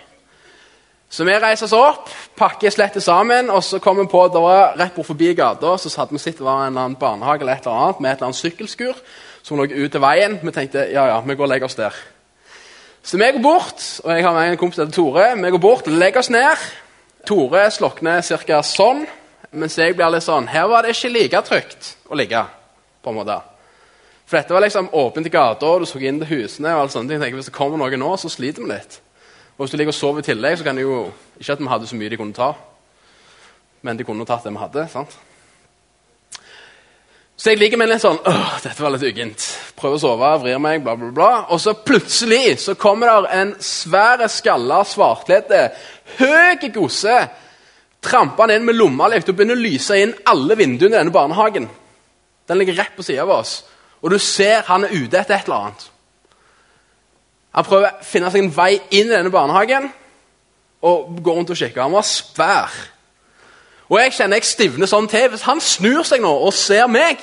Så 1.13 1.25
vi 1.25 1.35
reiser 1.37 1.69
oss 1.69 1.73
opp, 1.77 2.09
pakker 2.37 2.73
slettet 2.73 3.03
sammen, 3.03 3.51
og 3.51 3.61
så 3.65 3.79
kommer 3.79 4.03
vi 4.03 4.09
på 4.09 4.23
det 4.33 4.41
var 4.41 4.79
rett 4.81 4.95
bort 4.95 5.07
forbi 5.07 5.35
gata 5.35 5.75
så 5.77 5.91
hadde 6.01 6.17
vi 6.17 6.19
sett 6.19 6.39
det 6.39 6.47
var 6.47 6.63
en 6.63 6.73
eller 6.73 6.87
annen 6.87 6.97
barnehage 6.97 7.45
eller 7.45 7.53
et 7.53 7.67
eller 7.67 7.83
annet, 7.83 8.01
med 8.01 8.11
et 8.11 8.17
eller 8.17 8.31
annet 8.31 8.39
sykkelskur 8.41 9.03
som 9.43 9.59
lå 9.59 9.67
ut 9.69 9.93
til 9.93 10.01
veien. 10.01 10.39
Vi 10.43 10.55
tenkte 10.57 10.87
ja, 10.89 11.05
ja, 11.07 11.21
vi 11.21 11.35
går 11.35 11.45
og 11.45 11.53
legger 11.53 11.69
oss 11.69 11.77
der. 11.77 11.93
Så 13.03 13.19
vi 13.21 13.29
går 13.35 13.43
bort, 13.43 13.85
og 14.05 14.13
jeg 14.15 14.25
har 14.25 14.33
med 14.33 14.51
en 14.51 14.57
kompis 14.57 14.81
som 14.81 14.87
heter 14.87 14.97
Tore. 14.97 15.29
Vi 15.37 15.51
går 15.51 15.59
bort, 15.59 15.87
legger 15.87 16.19
oss 16.25 16.31
ned. 16.31 16.65
Tore 17.27 17.71
slokner 17.71 18.23
ca. 18.23 18.63
sånn, 18.63 19.07
mens 19.53 19.77
jeg 19.79 19.95
blir 19.95 20.11
litt 20.11 20.25
sånn 20.25 20.49
Her 20.51 20.67
var 20.67 20.83
det 20.83 20.97
ikke 20.97 21.13
like 21.13 21.43
trygt 21.47 21.95
å 22.11 22.17
ligge. 22.19 22.45
på 23.03 23.11
en 23.11 23.17
måte. 23.17 23.41
For 24.27 24.39
dette 24.39 24.55
var 24.55 24.63
liksom 24.63 24.89
åpent 24.93 25.27
i 25.27 25.31
gata, 25.31 25.67
og 25.67 25.81
du 25.81 25.87
så 25.87 25.99
inn 26.01 26.21
til 26.21 26.29
husene. 26.29 26.75
og 26.75 26.83
alt 26.83 26.93
sånt. 26.93 27.11
Jeg 27.11 27.21
tenker, 27.21 27.37
Hvis 27.37 27.47
det 27.47 27.55
kommer 27.55 27.77
noe 27.79 27.97
nå, 27.97 28.17
så 28.17 28.29
sliter 28.31 28.63
vi 28.63 28.69
litt. 28.69 29.01
Og 29.59 29.67
hvis 29.67 29.71
du 29.71 29.77
ligger 29.77 29.91
og 29.91 29.95
sover 29.95 30.19
i 30.19 30.23
tillegg, 30.23 30.59
så 30.59 30.65
kan 30.65 30.77
det 30.77 30.83
jo 30.83 31.13
Ikke 31.41 31.53
at 31.53 31.59
vi 31.59 31.67
hadde 31.67 31.87
så 31.87 31.97
mye 31.97 32.09
de 32.09 32.17
kunne 32.17 32.33
ta, 32.33 32.55
men 33.83 33.97
de 33.97 34.05
kunne 34.05 34.25
tatt 34.25 34.45
det 34.45 34.53
vi 34.53 34.59
hadde. 34.59 34.89
sant? 34.89 35.19
Så 37.43 37.51
jeg 37.51 37.59
ligger 37.59 37.81
med 37.81 37.89
litt 37.91 38.03
sånn 38.05 38.21
Åh, 38.23 38.51
dette 38.63 38.79
var 38.79 38.93
litt 38.95 39.03
uggent. 39.03 39.45
Prøver 39.75 39.99
å 39.99 40.01
sove, 40.05 40.29
vrir 40.45 40.61
meg, 40.63 40.79
bla, 40.85 40.93
bla, 40.95 41.09
bla. 41.11 41.31
Og 41.51 41.59
så 41.59 41.73
plutselig 41.75 42.61
så 42.63 42.77
kommer 42.79 43.11
der 43.11 43.25
en 43.35 43.51
svær, 43.59 44.23
skalla, 44.31 44.85
svartkledde, 44.87 45.63
høy 46.21 46.69
gosse 46.71 47.17
trampende 48.03 48.55
inn 48.55 48.69
med 48.69 48.79
lommelykt 48.79 49.33
og 49.33 49.41
begynner 49.41 49.59
å 49.59 49.63
lyse 49.65 49.99
inn 49.99 50.15
alle 50.31 50.55
vinduene 50.59 50.95
i 50.95 51.01
denne 51.01 51.15
barnehagen. 51.15 51.67
Den 52.47 52.61
ligger 52.63 52.79
rett 52.79 52.95
på 52.95 53.03
siden 53.09 53.25
av 53.27 53.35
oss. 53.41 53.57
Og 54.07 54.15
du 54.15 54.21
ser 54.23 54.63
han 54.71 54.87
er 54.87 54.95
ute 54.95 55.19
etter 55.19 55.41
et 55.41 55.51
eller 55.51 55.67
annet. 55.67 55.85
Han 57.59 57.67
prøver 57.67 57.89
å 57.91 58.07
finne 58.07 58.31
seg 58.31 58.45
en 58.45 58.55
vei 58.55 58.71
inn 58.95 59.11
i 59.11 59.17
denne 59.17 59.35
barnehagen 59.35 59.91
og 60.87 61.19
går 61.19 61.41
rundt 61.41 61.51
og 61.51 61.59
kikker. 61.59 61.83
Han 61.89 61.99
var 61.99 62.07
svær. 62.07 62.79
Og 63.91 63.99
jeg 63.99 64.15
kjenner 64.15 64.39
jeg 64.39 64.51
stivner 64.53 64.95
sånn 64.95 65.11
til. 65.11 65.27
Hvis 65.35 65.47
han 65.51 65.59
snur 65.59 66.07
seg 66.07 66.23
nå 66.23 66.31
og 66.47 66.55
ser 66.55 66.87
meg, 66.87 67.19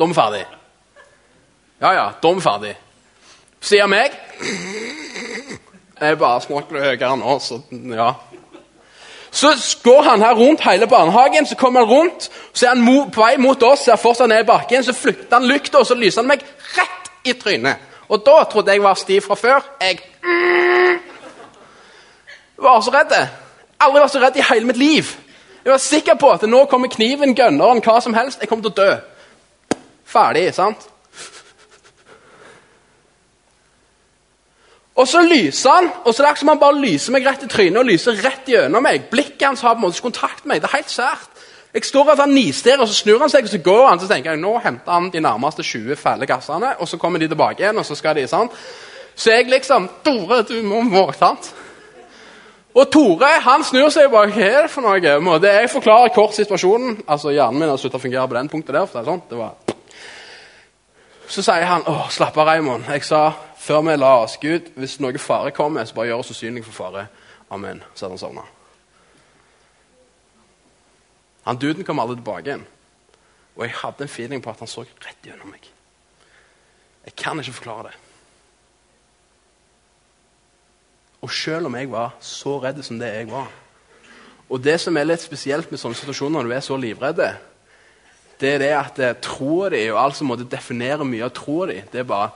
da 0.00 0.04
er 0.04 0.08
vi 0.08 0.14
ferdig. 0.14 0.44
Ja, 1.80 1.92
ja, 1.92 2.06
da 2.22 2.28
er 2.28 2.34
vi 2.34 2.40
ferdig. 2.40 2.76
Sier 3.60 3.86
meg 3.86 4.14
Jeg 6.00 6.16
bare 6.18 6.40
snakker 6.40 6.80
høyere 6.80 7.16
nå, 7.20 7.34
så 7.44 7.58
ja. 7.92 8.14
Så 9.30 9.50
går 9.84 10.02
han 10.02 10.22
her 10.24 10.32
rundt 10.34 10.64
hele 10.64 10.86
barnehagen, 10.86 11.46
så 11.46 11.56
kommer 11.56 11.84
han 11.84 11.90
rundt, 11.90 12.30
så 12.52 12.66
er 12.66 12.74
han 12.74 13.10
på 13.12 13.20
vei 13.20 13.36
mot 13.36 13.62
oss, 13.62 13.84
ser 13.84 14.00
fortsatt 14.00 14.28
ned 14.32 14.40
i 14.42 14.48
bakken, 14.48 14.84
så 14.84 14.96
flytter 14.96 15.36
han 15.36 15.46
lykta, 15.46 15.78
og 15.78 15.86
så 15.86 15.94
lyser 15.94 16.22
han 16.22 16.32
meg 16.32 16.42
rett 16.78 17.12
i 17.28 17.36
trynet. 17.36 17.76
Og 18.08 18.24
da 18.26 18.40
trodde 18.50 18.72
jeg 18.72 18.82
var 18.82 18.96
stiv 18.98 19.20
fra 19.28 19.36
før. 19.36 19.68
Jeg 19.80 20.00
var 22.58 22.80
så 22.80 22.90
redd. 22.96 23.12
Aldri 23.80 24.00
vært 24.00 24.16
så 24.16 24.24
redd 24.24 24.40
i 24.40 24.48
hele 24.48 24.66
mitt 24.66 24.80
liv. 24.80 25.12
Jeg 25.64 25.70
var 25.70 25.84
sikker 25.84 26.16
på 26.18 26.32
at 26.32 26.48
nå 26.48 26.64
kommer 26.64 26.88
kniven, 26.88 27.36
gønneren, 27.36 27.84
hva 27.84 28.00
som 28.00 28.16
helst. 28.16 28.40
Jeg 28.40 28.48
kommer 28.48 28.66
til 28.66 28.72
å 28.72 28.80
dø. 28.82 28.96
Ferdig, 30.10 30.48
sant? 30.54 30.88
Og 35.00 35.06
så 35.08 35.22
lyser 35.24 35.70
han, 35.70 35.86
og 36.04 36.12
så 36.12 36.20
er 36.20 36.26
det 36.26 36.30
akkurat 36.30 36.42
som 36.42 36.50
han 36.52 36.60
bare 36.60 36.80
lyser 36.82 37.14
meg 37.14 37.26
rett 37.26 37.44
i 37.46 37.48
trynet 37.48 37.78
og 37.80 37.88
lyser 37.88 38.18
rett 38.20 38.48
gjennom 38.50 38.84
meg. 38.84 39.06
Blikket 39.12 39.46
hans 39.46 39.62
har 39.64 39.76
på 39.76 39.80
en 39.80 39.86
måte 39.86 39.96
ikke 39.96 40.10
kontakt 40.10 40.44
med 40.44 40.56
meg. 40.56 40.60
Det 40.60 40.68
er 40.68 40.76
helt 40.76 40.92
sært. 40.92 41.46
Jeg 41.70 41.86
står 41.86 42.10
og 42.10 42.18
han 42.18 42.34
nister, 42.34 42.80
og 42.82 42.88
så 42.90 42.94
snur 42.98 43.22
han 43.22 43.30
seg, 43.30 43.46
og 43.46 43.52
så 43.52 43.62
går 43.62 43.84
han. 43.86 44.00
Så 44.02 44.10
tenker 44.10 44.34
jeg, 44.34 44.42
nå 44.42 44.56
henter 44.60 44.92
han 44.92 45.08
de 45.12 45.22
nærmeste 45.22 45.62
20 45.62 45.96
fæle 45.96 46.26
gassene, 46.26 46.74
og 46.82 46.88
så 46.90 46.98
kommer 46.98 47.22
de 47.22 47.30
tilbake 47.30 47.62
igjen, 47.62 47.78
og 47.78 47.86
så 47.86 47.94
skal 47.94 48.18
de 48.18 48.26
sant? 48.28 48.56
Så 49.14 49.30
jeg 49.30 49.48
liksom 49.50 49.88
Tore, 50.04 50.42
du 50.48 50.58
må 50.66 50.82
må, 50.82 51.06
sant? 51.16 51.52
Og 52.74 52.90
Tore 52.90 53.30
han 53.44 53.64
snur 53.66 53.88
seg 53.90 54.10
bare 54.10 54.30
Hva 54.30 54.46
er 54.46 54.66
det 54.66 54.70
for 54.70 54.86
noe? 54.86 55.38
Jeg 55.42 55.70
forklarer 55.70 56.12
kort 56.14 56.34
situasjonen. 56.34 57.00
Altså, 57.06 57.32
Hjernen 57.34 57.62
min 57.62 57.70
har 57.70 57.78
sluttet 57.78 57.98
å 57.98 58.02
fungere 58.02 58.28
på 58.28 58.38
den 58.38 58.50
punktet 58.50 58.74
der. 58.74 58.86
for 58.86 58.98
det 58.98 59.06
er 59.06 59.10
sånn, 59.12 59.24
det 59.30 59.38
var... 59.38 59.56
Så 61.30 61.44
sier 61.46 61.62
han 61.62 61.84
åh, 61.86 62.08
slapp 62.10 62.34
av, 62.42 62.48
Raymond. 62.48 62.88
Jeg 62.90 63.04
sa 63.06 63.30
før 63.60 63.84
vi 63.86 63.92
la 63.94 64.14
oss 64.24 64.34
Gud, 64.42 64.72
hvis 64.74 64.96
noe 64.98 65.18
fare 65.22 65.52
kommer, 65.54 65.84
så 65.86 65.94
bare 65.94 66.08
gjør 66.10 66.24
oss 66.24 66.32
usynlige 66.34 66.66
for 66.66 66.74
fare. 66.74 67.04
Amen. 67.54 67.84
Så 67.94 68.06
hadde 68.06 68.16
han 68.16 68.22
sovna. 68.22 68.42
Han 71.46 71.60
duden 71.62 71.86
kom 71.86 72.02
aldri 72.02 72.18
tilbake 72.18 72.48
igjen. 72.48 72.66
Og 73.54 73.62
jeg 73.62 73.76
hadde 73.78 74.06
en 74.06 74.10
feeling 74.10 74.42
på 74.42 74.50
at 74.50 74.58
han 74.58 74.70
så 74.70 74.82
rett 74.82 75.26
gjennom 75.26 75.52
meg. 75.54 75.70
Jeg 77.06 77.14
kan 77.16 77.38
ikke 77.38 77.54
forklare 77.60 77.90
det. 77.90 77.94
Og 81.20 81.30
selv 81.30 81.70
om 81.70 81.76
jeg 81.78 81.92
var 81.92 82.16
så 82.24 82.56
redd 82.58 82.82
som 82.82 82.98
det 82.98 83.10
jeg 83.12 83.26
var 83.28 83.50
Og 84.48 84.62
det 84.64 84.78
som 84.80 84.96
er 84.96 85.04
litt 85.04 85.20
spesielt 85.20 85.70
med 85.70 85.78
sånne 85.78 85.94
situasjoner 85.94 86.40
når 86.40 86.48
du 86.48 86.54
er 86.56 86.62
så 86.64 86.76
livredd, 86.80 87.20
det 88.40 88.54
er 88.54 88.62
det 88.62 88.70
at 88.72 88.98
eh, 89.04 89.16
troa 89.20 89.68
di 89.72 89.82
og 89.92 89.98
alt 90.00 90.16
som 90.16 90.30
måtte 90.30 90.48
definere 90.48 91.04
mye 91.04 91.26
av 91.26 91.34
troa 91.36 91.68
di, 91.70 91.80
det 91.92 92.02
er 92.02 92.08
bare! 92.08 92.32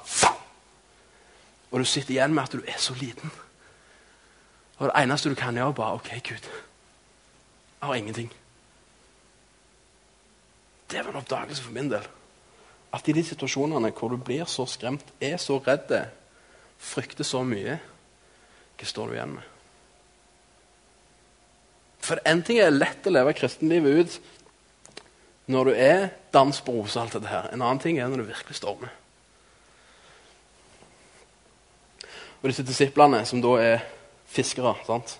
Og 1.72 1.80
du 1.80 1.88
sitter 1.88 2.14
igjen 2.14 2.34
med 2.36 2.44
at 2.44 2.54
du 2.54 2.62
er 2.62 2.78
så 2.78 2.94
liten. 2.94 3.32
Og 4.78 4.90
det 4.90 4.94
eneste 5.00 5.30
du 5.32 5.38
kan 5.38 5.56
gjøre, 5.56 5.72
er 5.72 5.78
bare 5.78 5.98
OK, 5.98 6.10
Gud. 6.28 6.50
Jeg 7.80 7.88
har 7.88 7.94
ingenting. 7.94 8.28
Det 10.90 11.00
var 11.00 11.10
en 11.10 11.22
oppdagelse 11.22 11.62
for 11.62 11.74
min 11.74 11.90
del. 11.90 12.06
At 12.94 13.08
i 13.08 13.16
de 13.16 13.24
situasjonene 13.26 13.90
hvor 13.96 14.12
du 14.12 14.20
blir 14.20 14.44
så 14.46 14.68
skremt, 14.70 15.06
er 15.20 15.36
så 15.42 15.58
redd, 15.58 15.90
frykter 16.78 17.26
så 17.26 17.42
mye, 17.46 17.80
hva 18.78 18.86
står 18.86 19.10
du 19.10 19.16
igjen 19.16 19.34
med? 19.34 19.50
For 22.04 22.20
en 22.28 22.42
ting 22.44 22.60
er 22.60 22.74
lett 22.74 23.06
å 23.08 23.14
leve 23.14 23.32
kristenlivet 23.34 23.98
ut 23.98 24.16
når 25.46 25.64
du 25.64 25.72
er 25.76 26.06
dans 26.32 26.60
på 26.60 26.72
roser, 26.72 27.02
alt 27.02 27.16
dette 27.16 27.28
her. 27.28 27.50
En 27.52 27.62
annen 27.62 27.80
ting 27.82 27.98
er 27.98 28.08
når 28.08 28.22
du 28.22 28.30
virkelig 28.30 28.56
stormer. 28.56 28.92
Og 32.42 32.48
disse 32.50 32.64
disiplene, 32.66 33.22
som 33.28 33.40
da 33.44 33.54
er 33.60 33.84
fiskere, 34.28 34.74
sant? 34.86 35.18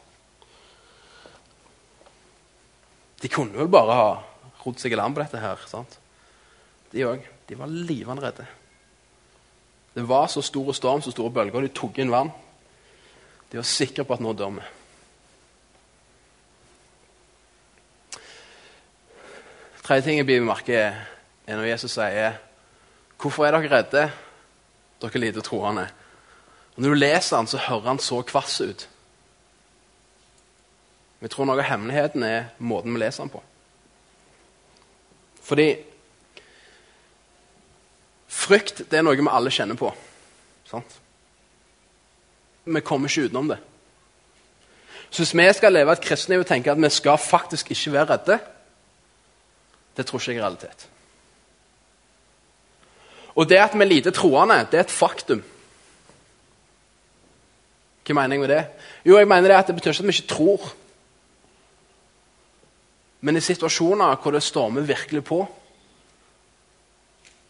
De 3.22 3.30
kunne 3.32 3.56
vel 3.56 3.70
bare 3.72 3.96
ha 3.96 4.08
rodd 4.64 4.80
seg 4.80 4.92
i 4.92 4.98
land 5.00 5.16
på 5.16 5.22
dette 5.24 5.40
her. 5.40 5.60
sant? 5.68 5.98
De 6.92 7.04
òg. 7.08 7.24
De 7.48 7.56
var 7.60 7.68
livende 7.68 8.24
redde. 8.24 8.46
Det 9.94 10.04
var 10.08 10.26
så 10.32 10.42
stor 10.42 10.72
storm, 10.72 11.02
så 11.02 11.12
store 11.12 11.32
bølger, 11.32 11.60
de 11.60 11.72
tok 11.72 12.00
inn 12.00 12.12
vann. 12.12 12.32
De 13.50 13.60
var 13.60 13.68
sikre 13.68 14.04
på 14.04 14.16
at 14.16 14.24
nå 14.24 14.32
dør 14.32 14.56
vi. 14.56 14.64
Tredje 19.84 20.06
ting 20.06 20.16
jeg 20.16 20.24
blir 20.24 20.44
merke 20.44 20.78
er 20.80 21.58
når 21.58 21.66
Jesus 21.74 21.98
sier 21.98 22.38
Hvorfor 23.20 23.44
er 23.44 23.52
dere 23.52 23.68
redde, 23.68 24.04
dere 25.00 25.20
lite 25.20 25.42
troende? 25.44 25.84
Og 26.74 26.82
Når 26.82 26.88
du 26.88 26.94
leser 26.94 27.36
han, 27.36 27.46
så 27.46 27.60
hører 27.60 27.88
han 27.88 27.98
så 27.98 28.22
kvass 28.22 28.60
ut. 28.60 28.88
Vi 31.20 31.28
tror 31.28 31.46
noe 31.48 31.60
av 31.60 31.68
hemmeligheten 31.68 32.24
er 32.26 32.48
måten 32.58 32.92
vi 32.92 33.00
leser 33.00 33.24
han 33.24 33.32
på. 33.32 33.42
Fordi 35.44 35.68
frykt 38.28 38.82
det 38.90 38.98
er 38.98 39.04
noe 39.04 39.16
vi 39.20 39.28
alle 39.30 39.52
kjenner 39.52 39.78
på. 39.78 39.92
Sant? 40.68 40.98
Vi 42.64 42.80
kommer 42.80 43.08
ikke 43.08 43.28
utenom 43.28 43.52
det. 43.52 43.60
Så 45.10 45.22
hvis 45.22 45.36
vi 45.36 45.46
skal 45.52 45.76
leve 45.76 45.92
et 45.92 46.04
kristenliv 46.04 46.42
og 46.42 46.48
tenke 46.48 46.72
at 46.72 46.80
vi 46.80 46.90
skal 46.90 47.20
faktisk 47.20 47.70
ikke 47.70 47.92
være 47.94 48.10
redde, 48.16 48.40
det 49.96 50.06
tror 50.06 50.20
ikke 50.20 50.32
jeg 50.32 50.38
er 50.38 50.44
realitet. 50.44 50.88
Og 53.34 53.48
det 53.48 53.58
at 53.58 53.74
vi 53.74 53.82
er 53.82 53.90
lite 53.90 54.10
troende, 54.14 54.66
det 54.70 54.78
er 54.78 54.86
et 54.86 54.94
faktum. 54.94 55.42
Hva 58.04 58.14
mener 58.14 58.36
jeg 58.36 58.40
med 58.40 58.52
det? 58.52 58.64
Jo, 59.04 59.18
jeg 59.18 59.28
mener 59.28 59.48
det 59.48 59.56
at 59.56 59.70
det 59.70 59.76
betyr 59.78 59.90
ikke 59.90 60.04
at 60.04 60.06
vi 60.06 60.16
ikke 60.18 60.34
tror. 60.34 60.72
Men 63.24 63.36
i 63.36 63.40
situasjoner 63.40 64.20
hvor 64.20 64.34
det 64.34 64.42
stormer 64.42 64.84
virkelig 64.84 65.24
på, 65.24 65.40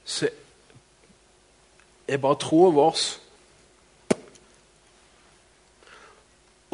så 0.04 0.28
er 2.08 2.20
bare 2.20 2.38
troen 2.38 2.74
vår 2.76 2.96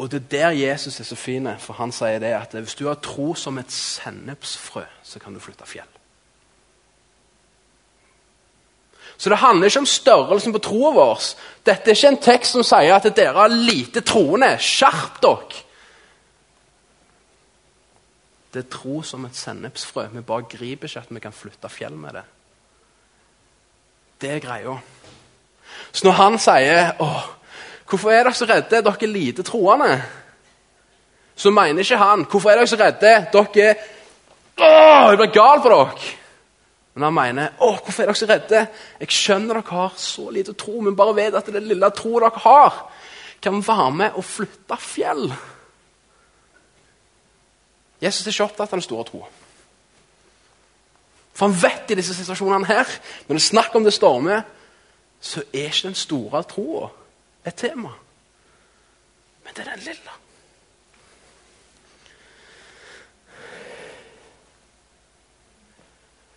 Og 0.01 0.09
det 0.09 0.17
er 0.17 0.29
der 0.31 0.49
Jesus 0.49 0.99
er 0.99 1.05
så 1.05 1.15
fin, 1.15 1.45
for 1.61 1.77
han 1.77 1.91
sier 1.93 2.17
det 2.19 2.31
at 2.33 2.55
hvis 2.57 2.73
du 2.79 2.87
har 2.87 2.97
tro 3.05 3.35
som 3.37 3.59
et 3.61 3.71
sennepsfrø, 3.71 4.81
så 5.05 5.19
kan 5.21 5.33
du 5.33 5.39
flytte 5.39 5.67
fjell. 5.69 5.89
Så 9.17 9.29
det 9.29 9.37
handler 9.37 9.69
ikke 9.69 9.83
om 9.83 9.85
størrelsen 9.85 10.53
på 10.55 10.59
troa 10.65 10.89
vår. 10.95 11.25
Dette 11.65 11.91
er 11.91 11.99
ikke 11.99 12.09
en 12.15 12.23
tekst 12.25 12.55
som 12.55 12.65
sier 12.65 12.95
at 12.95 13.05
dere 13.13 13.37
har 13.37 13.53
lite 13.53 14.01
troende. 14.01 14.55
Skjerp 14.57 15.19
dere! 15.21 15.59
Det 18.51 18.63
er 18.63 18.71
tro 18.73 19.03
som 19.05 19.27
et 19.27 19.37
sennepsfrø. 19.37 20.07
Vi 20.15 20.23
bare 20.25 20.47
griper 20.49 20.89
ikke 20.89 21.03
at 21.05 21.13
vi 21.13 21.21
kan 21.21 21.35
flytte 21.35 21.69
fjell 21.69 21.93
med 21.93 22.17
det. 22.17 22.25
Det 24.21 24.33
er 24.33 24.41
greia. 24.41 24.73
Så 25.91 26.07
når 26.07 26.17
han 26.17 26.39
sier 26.41 26.97
åh, 26.99 27.29
'Hvorfor 27.91 28.11
er 28.11 28.23
dere 28.23 28.33
så 28.33 28.45
redde, 28.45 28.69
dere 28.83 28.95
er 29.01 29.07
lite 29.07 29.43
troende?' 29.43 30.03
så 31.35 31.49
mener 31.51 31.79
ikke 31.79 31.97
han 31.97 32.25
'Hvorfor 32.25 32.49
er 32.49 32.55
dere 32.55 32.67
så 32.67 32.75
redde, 32.79 33.27
dere 33.33 33.75
Åh, 34.57 35.09
jeg 35.09 35.17
blir 35.17 35.33
gal 35.33 35.61
på 35.61 35.69
dere!' 35.69 36.17
Men 36.93 37.03
han 37.03 37.13
mener 37.13 37.47
åh, 37.59 37.79
hvorfor 37.83 38.03
er 38.03 38.05
dere 38.05 38.15
så 38.15 38.25
redde?' 38.25 38.67
'Jeg 38.99 39.11
skjønner 39.11 39.53
dere 39.53 39.63
har 39.69 39.93
så 39.97 40.29
lite 40.29 40.53
tro, 40.53 40.79
men 40.79 40.95
bare 40.95 41.15
vet 41.15 41.35
at 41.35 41.45
det 41.45 41.63
lille 41.63 41.89
troen 41.89 42.23
dere 42.23 42.39
har, 42.39 42.91
kan 43.41 43.67
være 43.67 43.91
med 43.91 44.11
å 44.15 44.21
flytte 44.21 44.77
fjell.' 44.77 45.33
Jesus 48.01 48.27
er 48.27 48.31
ikke 48.31 48.43
opptatt 48.43 48.71
av 48.71 48.79
den 48.79 48.81
store 48.81 49.03
troa. 49.03 49.27
For 51.33 51.47
han 51.47 51.63
vet 51.63 51.91
i 51.91 51.95
disse 51.95 52.15
situasjonene 52.15 52.65
her, 52.65 52.87
når 53.27 53.35
det 53.35 53.43
er 53.43 53.49
snakk 53.49 53.75
om 53.75 53.83
det 53.83 53.93
stormer, 53.93 54.41
så 55.21 55.43
er 55.53 55.67
ikke 55.69 55.87
den 55.87 55.95
store 55.95 56.43
troa 56.43 56.89
et 57.45 57.55
tema. 57.55 57.89
Men 59.43 59.53
det 59.55 59.67
er 59.67 59.71
den 59.75 59.79
lilla. 59.79 60.17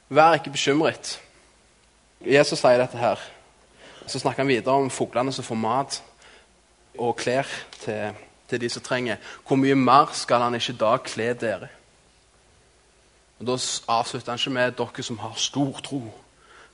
Vær 0.09 0.35
ikke 0.38 0.51
bekymret. 0.51 1.21
Jesus 2.25 2.61
sier 2.61 2.79
dette 2.79 2.99
her. 2.99 3.21
Så 4.07 4.19
snakker 4.19 4.43
han 4.45 4.49
videre 4.49 4.75
om 4.75 4.90
fuglene 4.90 5.33
som 5.33 5.45
får 5.45 5.59
mat 5.59 6.03
og 6.99 7.17
klær 7.17 7.49
til, 7.81 8.14
til, 8.49 8.61
de 8.61 8.69
som 8.69 8.83
trenger. 8.83 9.17
Hvor 9.47 9.57
mye 9.57 9.75
mer 9.75 10.12
skal 10.12 10.45
han 10.45 10.55
ikke 10.55 10.77
da 10.81 10.97
kle 11.03 11.33
dere? 11.40 11.69
Og 13.40 13.47
Da 13.47 13.57
avslutter 13.88 14.33
han 14.33 14.38
ikke 14.38 14.51
med 14.51 14.77
dere 14.79 15.03
som 15.03 15.19
har 15.19 15.35
stor 15.37 15.81
tro. 15.85 16.03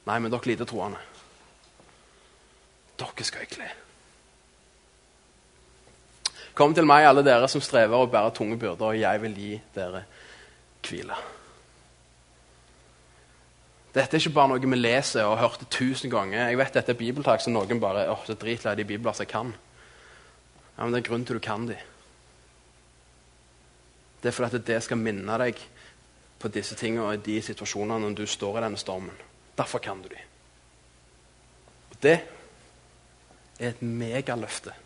Nei, 0.07 0.19
men 0.19 0.33
dere 0.33 0.47
lite 0.47 0.65
troende. 0.65 0.99
Dere 2.99 3.25
skal 3.25 3.47
jeg 3.47 3.55
kle. 3.57 3.71
Kom 6.61 6.75
til 6.77 6.85
meg, 6.85 7.07
alle 7.09 7.23
dere 7.25 7.47
som 7.49 7.63
strever 7.65 7.97
og 7.97 8.11
bærer 8.13 8.35
tunge 8.37 8.59
byrder, 8.61 8.91
og 8.91 8.99
jeg 9.01 9.21
vil 9.23 9.37
gi 9.39 9.53
dere 9.73 10.03
hvile. 10.85 11.17
Dette 13.95 14.19
er 14.19 14.21
ikke 14.21 14.35
bare 14.37 14.53
noe 14.53 14.61
vi 14.61 14.77
leser 14.77 15.25
og 15.25 15.39
har 15.39 15.49
hørt 15.49 15.65
tusen 15.73 16.13
ganger. 16.13 16.51
Jeg 16.51 16.59
vet 16.61 16.77
dette 16.77 16.93
er 16.93 16.99
bibeltak 16.99 17.41
som 17.41 17.57
noen 17.57 17.81
bare 17.81 18.05
åh, 18.13 18.27
er 18.29 18.39
dritlei 18.39 18.75
de 18.77 18.87
bibler 18.87 19.17
som 19.17 19.25
jeg 19.25 19.33
kan. 19.33 19.55
Ja, 20.77 20.85
Men 20.85 20.93
det 20.93 21.01
er 21.01 21.09
grunnen 21.09 21.25
til 21.27 21.41
du 21.41 21.47
kan 21.49 21.65
de. 21.67 21.79
Det 24.21 24.29
er 24.29 24.37
fordi 24.37 24.61
at 24.61 24.67
det 24.67 24.83
skal 24.85 25.01
minne 25.01 25.39
deg 25.41 25.65
på 26.39 26.53
disse 26.53 26.77
tingene 26.77 27.09
og 27.09 27.15
i 27.15 27.25
de 27.25 27.41
situasjonene 27.41 28.05
når 28.05 28.21
du 28.21 28.27
står 28.27 28.61
i 28.61 28.67
denne 28.67 28.79
stormen. 28.79 29.17
Derfor 29.57 29.79
kan 29.81 30.05
du 30.05 30.13
de. 30.13 30.21
Og 31.91 31.97
det 32.05 32.19
er 33.59 33.73
et 33.73 33.83
megaløfte. 33.83 34.77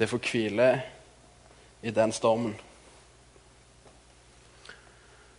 Det 0.00 0.08
får 0.08 0.20
hvile 0.24 0.82
i 1.82 1.90
den 1.92 2.12
stormen. 2.12 2.56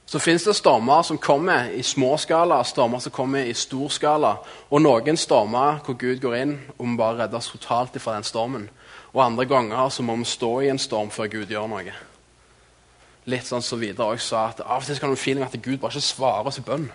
Så 0.06 0.20
fins 0.20 0.44
det 0.44 0.56
stormer 0.56 1.02
som 1.02 1.18
kommer 1.18 1.70
i 1.72 1.82
små 1.84 2.18
skala, 2.18 2.64
stormer 2.64 3.00
som 3.00 3.12
kommer 3.16 3.48
i 3.48 3.54
stor 3.54 3.90
skala. 3.90 4.36
Og 4.70 4.82
noen 4.84 5.18
stormer 5.18 5.80
hvor 5.86 5.96
Gud 5.96 6.20
går 6.22 6.36
inn 6.36 6.54
og 6.78 6.86
må 6.86 6.98
bare 7.00 7.24
reddes 7.24 7.48
totalt 7.48 7.96
fra 8.02 8.18
den 8.18 8.28
stormen. 8.28 8.70
Og 9.14 9.24
andre 9.26 9.46
ganger 9.46 9.90
så 9.90 10.04
må 10.04 10.16
vi 10.20 10.28
stå 10.28 10.52
i 10.60 10.70
en 10.70 10.80
storm 10.80 11.10
før 11.10 11.32
Gud 11.32 11.50
gjør 11.50 11.70
noe. 11.72 11.96
Litt 13.32 13.48
sånn 13.48 13.66
som 13.66 13.80
Vidar 13.80 14.12
også 14.12 14.28
sa, 14.28 14.44
at 14.50 14.62
av 14.62 14.84
og 14.84 14.86
til 14.86 15.00
kan 15.00 15.10
du 15.10 15.16
feeling 15.16 15.46
at 15.48 15.58
Gud 15.64 15.80
bare 15.80 15.96
ikke 15.96 16.12
svarer 16.12 16.52
oss 16.52 16.60
i 16.60 16.66
bønn. 16.68 16.90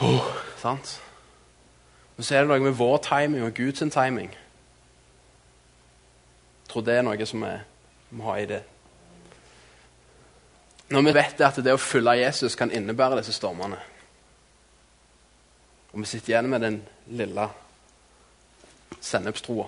Oh, 0.00 0.32
sant? 0.62 1.00
Men 2.16 2.24
så 2.24 2.36
er 2.36 2.46
det 2.46 2.54
noe 2.54 2.62
med 2.70 2.78
vår 2.78 3.02
timing 3.04 3.44
og 3.44 3.58
Guds 3.58 3.82
timing. 3.90 4.30
Tror 6.70 6.86
det 6.86 7.00
er 7.00 7.02
noe 7.02 7.26
som 7.26 7.42
vi 7.42 7.54
må 8.14 8.30
ha 8.30 8.38
i 8.38 8.46
det 8.50 8.62
når 10.90 11.02
vi 11.06 11.12
vet 11.14 11.42
at 11.46 11.58
det 11.62 11.70
å 11.70 11.78
følge 11.78 12.16
Jesus 12.18 12.56
kan 12.58 12.72
innebære 12.74 13.20
disse 13.20 13.36
stormene 13.36 13.78
Og 15.92 16.00
vi 16.02 16.08
sitter 16.10 16.32
igjen 16.32 16.48
med 16.50 16.62
den 16.62 16.80
lille 17.14 17.48
sennepstroa. 19.00 19.66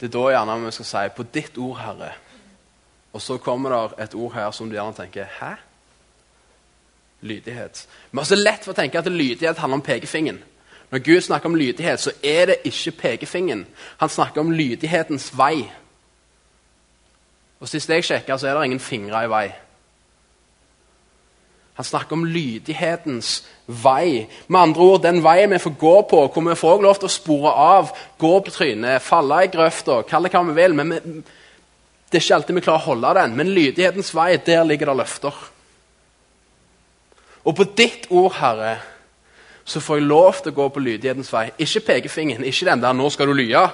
Det 0.00 0.08
er 0.08 0.12
da 0.12 0.24
gjerne 0.32 0.56
vi 0.64 0.72
skal 0.72 0.84
si 0.84 1.08
'på 1.16 1.22
ditt 1.34 1.58
ord, 1.58 1.78
Herre'. 1.78 2.12
Og 3.12 3.22
så 3.22 3.38
kommer 3.38 3.70
det 3.70 4.04
et 4.04 4.14
ord 4.14 4.32
her 4.32 4.50
som 4.50 4.68
du 4.68 4.76
gjerne 4.76 4.94
tenker 4.94 5.24
'hæ?' 5.24 5.56
Lydighet. 7.20 7.88
Vi 8.10 8.18
har 8.18 8.24
så 8.24 8.34
lett 8.34 8.64
for 8.64 8.72
å 8.72 8.76
tenke 8.76 8.98
at 8.98 9.06
lydighet 9.06 9.58
handler 9.58 9.74
om 9.74 9.82
pekefingeren. 9.82 10.42
Når 10.94 10.98
Gud 11.02 11.20
snakker 11.20 11.48
om 11.48 11.54
lydighet, 11.54 12.00
så 12.00 12.12
er 12.22 12.46
det 12.46 12.56
ikke 12.64 12.90
pekefingeren. 12.90 13.66
Han 13.98 14.08
snakker 14.08 14.40
om 14.40 14.50
lydighetens 14.54 15.32
vei. 15.38 15.64
Og 17.60 17.68
Sist 17.68 17.90
jeg 17.90 18.04
sjekka, 18.06 18.36
så 18.38 18.46
er 18.46 18.54
det 18.54 18.68
ingen 18.68 18.80
fingre 18.80 19.24
i 19.24 19.30
vei. 19.32 19.48
Han 21.74 21.88
snakker 21.88 22.14
om 22.14 22.22
lydighetens 22.30 23.32
vei. 23.66 24.28
Med 24.46 24.60
andre 24.60 24.86
ord, 24.86 25.02
den 25.02 25.18
veien 25.24 25.50
vi 25.50 25.58
får 25.58 25.74
gå 25.82 25.96
på, 26.14 26.22
hvor 26.28 26.46
vi 26.46 26.56
får 26.62 26.86
lov 26.86 27.02
til 27.02 27.10
å 27.10 27.16
spore 27.16 27.56
av, 27.64 27.90
gå 28.18 28.32
på 28.46 28.54
trynet, 28.54 29.02
falle 29.02 29.42
i 29.42 29.50
grøfta, 29.50 30.04
kalle 30.06 30.30
det 30.30 30.38
hva 30.38 30.46
vi 30.52 30.58
vil. 30.62 30.78
men 30.78 30.94
vi, 30.94 31.02
Det 32.06 32.20
er 32.20 32.26
ikke 32.28 32.34
alltid 32.38 32.54
vi 32.54 32.66
klarer 32.70 32.86
å 32.86 32.92
holde 32.92 33.14
den. 33.18 33.34
Men 33.36 33.54
lydighetens 33.58 34.14
vei, 34.14 34.36
der 34.36 34.62
ligger 34.62 34.94
det 34.94 35.00
løfter. 35.02 35.44
Og 37.42 37.56
på 37.56 37.72
ditt 37.74 38.06
ord, 38.10 38.36
Herre, 38.38 38.76
så 39.64 39.80
får 39.80 39.96
jeg 39.96 40.06
lov 40.06 40.40
til 40.42 40.52
å 40.52 40.56
gå 40.58 40.68
på 40.68 40.80
lydighetens 40.80 41.32
vei. 41.32 41.48
Ikke 41.58 41.80
pekefingeren, 41.80 42.44
ikke 42.44 42.66
den 42.66 42.82
der 42.82 42.92
'nå 42.92 43.10
skal 43.10 43.26
du 43.26 43.32
lye', 43.32 43.70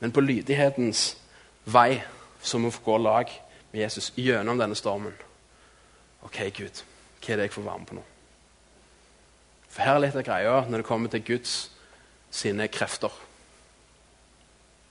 men 0.00 0.12
på 0.12 0.20
lydighetens 0.20 1.16
vei 1.64 2.02
så 2.42 2.58
vi 2.58 2.70
får 2.70 2.84
gå 2.84 2.96
lag 2.98 3.30
med 3.72 3.80
Jesus 3.80 4.12
gjennom 4.16 4.58
denne 4.58 4.74
stormen. 4.74 5.14
OK, 6.22 6.38
Gud, 6.54 6.82
hva 7.20 7.32
er 7.32 7.36
det 7.36 7.42
jeg 7.42 7.52
får 7.52 7.62
være 7.62 7.78
med 7.78 7.86
på 7.86 7.94
nå? 7.94 8.02
For 9.68 9.82
her 9.82 9.94
er 9.94 9.98
litt 9.98 10.16
av 10.16 10.22
greia 10.22 10.60
når 10.68 10.82
det 10.82 10.86
kommer 10.86 11.08
til 11.12 11.24
Guds 11.26 11.70
sine 12.30 12.68
krefter. 12.68 13.12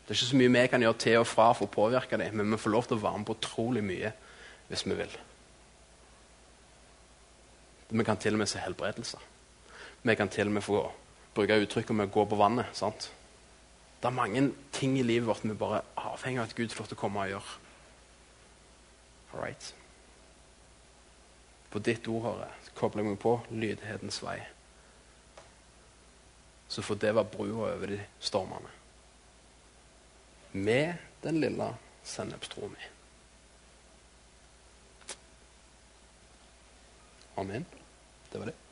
Det 0.06 0.14
er 0.14 0.20
ikke 0.20 0.30
så 0.30 0.38
mye 0.38 0.54
vi 0.54 0.68
kan 0.68 0.82
gjøre 0.82 1.02
til 1.02 1.18
og 1.18 1.28
fra 1.28 1.48
for 1.54 1.66
å 1.66 1.74
påvirke 1.74 2.18
dem, 2.22 2.36
men 2.38 2.52
vi 2.52 2.58
får 2.62 2.70
lov 2.76 2.84
til 2.86 2.98
å 3.00 3.02
være 3.02 3.18
med 3.18 3.26
på 3.26 3.38
utrolig 3.40 3.84
mye 3.84 4.12
hvis 4.68 4.86
vi 4.86 4.98
vil. 5.00 5.16
Vi 7.90 8.04
kan 8.04 8.18
til 8.18 8.34
og 8.34 8.42
med 8.42 8.50
se 8.50 8.60
helbredelser. 8.60 9.20
Vi 10.04 10.16
kan 10.16 10.30
til 10.30 10.48
og 10.48 10.58
med 10.58 10.66
få 10.66 10.80
bruke 11.36 11.60
uttrykket 11.62 11.96
med 11.96 12.10
å 12.10 12.14
gå 12.14 12.26
på 12.26 12.40
vannet. 12.40 12.66
sant? 12.74 13.12
Det 14.02 14.08
er 14.08 14.16
mange 14.16 14.52
ting 14.72 14.98
i 15.00 15.04
livet 15.04 15.28
vårt 15.28 15.44
vi 15.44 15.54
bare 15.54 15.82
avhenger 15.96 16.42
av 16.42 16.50
at 16.50 16.56
Gud 16.56 16.74
får 16.74 16.86
til 16.86 16.98
å 16.98 17.00
komme 17.00 17.20
og 17.24 17.30
gjøre. 17.30 17.56
All 19.34 19.42
right. 19.42 19.74
På 21.72 21.80
ditt 21.80 22.08
ord, 22.08 22.24
Herre, 22.24 22.50
kobler 22.76 23.04
jeg 23.04 23.10
meg 23.10 23.20
på 23.20 23.34
lydighetens 23.52 24.22
vei. 24.24 24.40
Så 26.70 26.82
får 26.82 27.02
det 27.02 27.16
være 27.16 27.32
brua 27.34 27.72
over 27.74 27.92
de 27.92 28.00
stormene. 28.20 28.72
Med 30.54 31.02
den 31.24 31.42
lille 31.44 31.74
sennepstroa 32.04 32.70
mi. 32.72 32.95
Amen. 37.36 37.66
Det 38.32 38.40
var 38.40 38.46
det. 38.46 38.65